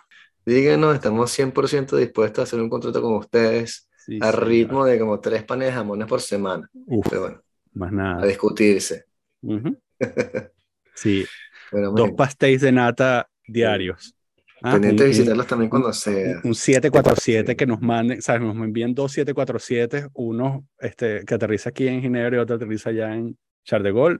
[0.45, 3.89] Díganos, estamos 100% dispuestos a hacer un contrato con ustedes
[4.21, 6.69] a ritmo de como tres panes de jamones por semana.
[7.09, 7.43] Pero bueno,
[7.75, 8.23] más nada.
[8.23, 9.05] A discutirse.
[10.95, 11.25] sí.
[11.73, 14.15] Dos pastéis de nata diarios.
[14.63, 16.41] Ah, Pendiente de visitarlos también cuando sea.
[16.45, 18.43] Un 747 que nos manden, ¿sabes?
[18.43, 23.15] Nos envían dos 747, uno este, que aterriza aquí en Ginebra y otro aterriza allá
[23.15, 24.19] en Char de Gaulle.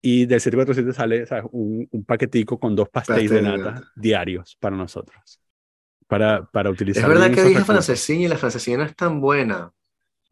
[0.00, 1.44] Y del 747 sale ¿sabes?
[1.52, 5.42] Un, un paquetico con dos pastéis de nata diarios para nosotros
[6.12, 7.04] para, para utilizar.
[7.04, 9.72] Es verdad que dije francesina y la francesina no es tan buena.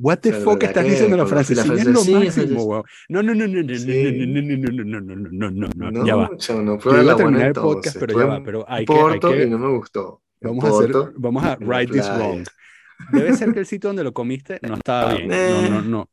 [0.02, 1.74] What the fuck estás diciendo la francesina?
[1.74, 2.84] Es lo máximo, wow.
[3.10, 6.30] No, no, no, no, no, no, no, no, no, no, no, no, ya va.
[6.38, 9.42] Yo no prueba la buena el podcast, pero ya va, pero hay que, hay que...
[9.42, 10.22] y no me gustó.
[10.40, 12.46] Vamos a hacer, vamos a right this wrong.
[13.12, 15.28] Debe ser que el sitio donde lo comiste no estaba bien.
[15.28, 16.08] No, no, no.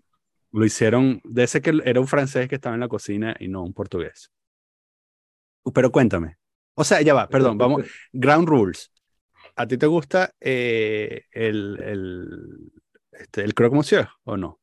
[0.51, 3.63] Lo hicieron, debe ser que era un francés que estaba en la cocina y no
[3.63, 4.31] un portugués.
[5.73, 6.35] Pero cuéntame.
[6.73, 7.85] O sea, ya va, perdón, vamos.
[8.11, 8.91] Ground rules.
[9.55, 12.71] ¿A ti te gusta eh, el, el,
[13.19, 14.59] este, el croque monsieur o no?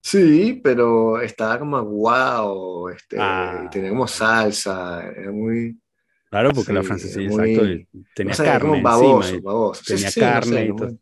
[0.00, 3.68] Sí, pero estaba como wow, este, ah.
[3.70, 5.78] tenía como salsa, era muy...
[6.28, 9.82] Claro, porque la francesilla, exacto, tenía carne baboso, baboso.
[9.86, 10.98] Tenía carne y todo.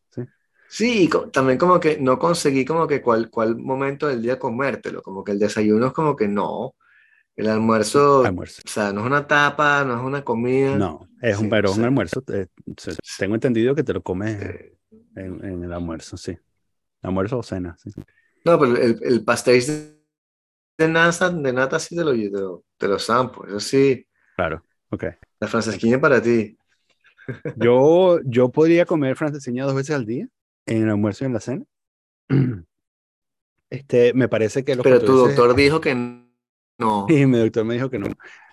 [0.68, 5.24] Sí, también como que no conseguí como que cuál, cuál momento del día comértelo, como
[5.24, 6.76] que el desayuno es como que no,
[7.34, 10.76] el almuerzo, o sea, no es una tapa, no es una comida.
[10.76, 12.22] No, es un, pero un almuerzo.
[13.18, 14.40] tengo entendido que te lo comes
[15.16, 16.36] en, en, el almuerzo, sí.
[17.02, 17.90] Almuerzo o cena, sí.
[18.44, 20.00] No, pero el, el pastel
[20.78, 24.06] de nata, de nata sí te lo, te lo, zampo, eso sí.
[24.36, 25.04] Claro, ok.
[25.38, 26.56] La francesquina para ti.
[27.56, 30.26] Yo, yo podría comer francesquina dos veces al día,
[30.66, 31.64] en el almuerzo y en la cena.
[33.72, 37.06] Este, me parece que Pero tu doctor dijo que no.
[37.08, 38.08] Y mi doctor me dijo que no.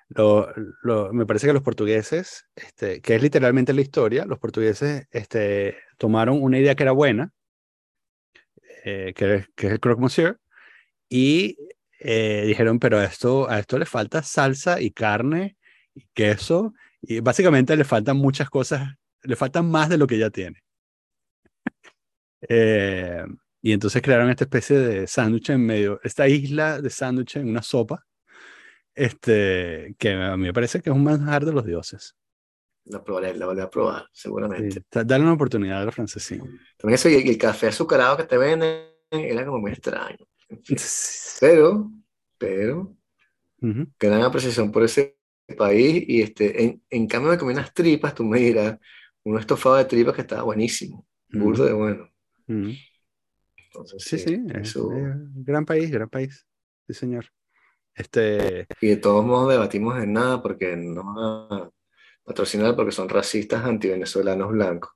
[0.10, 5.08] Lo, lo, me parece que los portugueses, este, que es literalmente la historia, los portugueses
[5.10, 7.34] este, tomaron una idea que era buena,
[8.90, 10.40] eh, que, es el croque monsieur,
[11.10, 11.58] y
[12.00, 15.58] eh, dijeron, pero a esto, a esto le falta salsa y carne
[15.94, 20.30] y queso, y básicamente le faltan muchas cosas, le faltan más de lo que ya
[20.30, 20.64] tiene.
[22.50, 23.26] eh,
[23.62, 27.64] y entonces crearon esta especie de sándwich en medio, esta isla de sándwich en una
[27.64, 28.06] sopa,
[28.96, 32.16] este, que a mí me parece que es un manjar de los dioses.
[32.90, 34.84] La probaré, la voy a probar, seguramente.
[34.92, 36.44] dale una oportunidad a la francesina.
[36.78, 40.26] También eso, y el café azucarado que te venden era como muy extraño.
[41.40, 41.92] Pero,
[42.40, 42.96] pero,
[43.60, 45.18] gran apreciación por ese
[45.58, 46.04] país.
[46.08, 48.80] Y este, en, en cambio de comer unas tripas, tú me dirás,
[49.24, 52.10] un estofado de tripas que estaba buenísimo, burdo de bueno.
[52.48, 54.90] Entonces, sí, sí, eso...
[55.36, 56.48] gran país, gran país.
[56.88, 57.26] Sí, señor.
[57.94, 58.68] Este...
[58.80, 61.74] Y de todos modos debatimos en nada porque no
[62.28, 64.92] patrocinar porque son racistas anti-venezolanos blancos.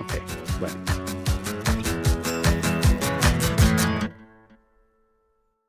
[0.00, 0.12] Ok,
[0.60, 1.09] bueno.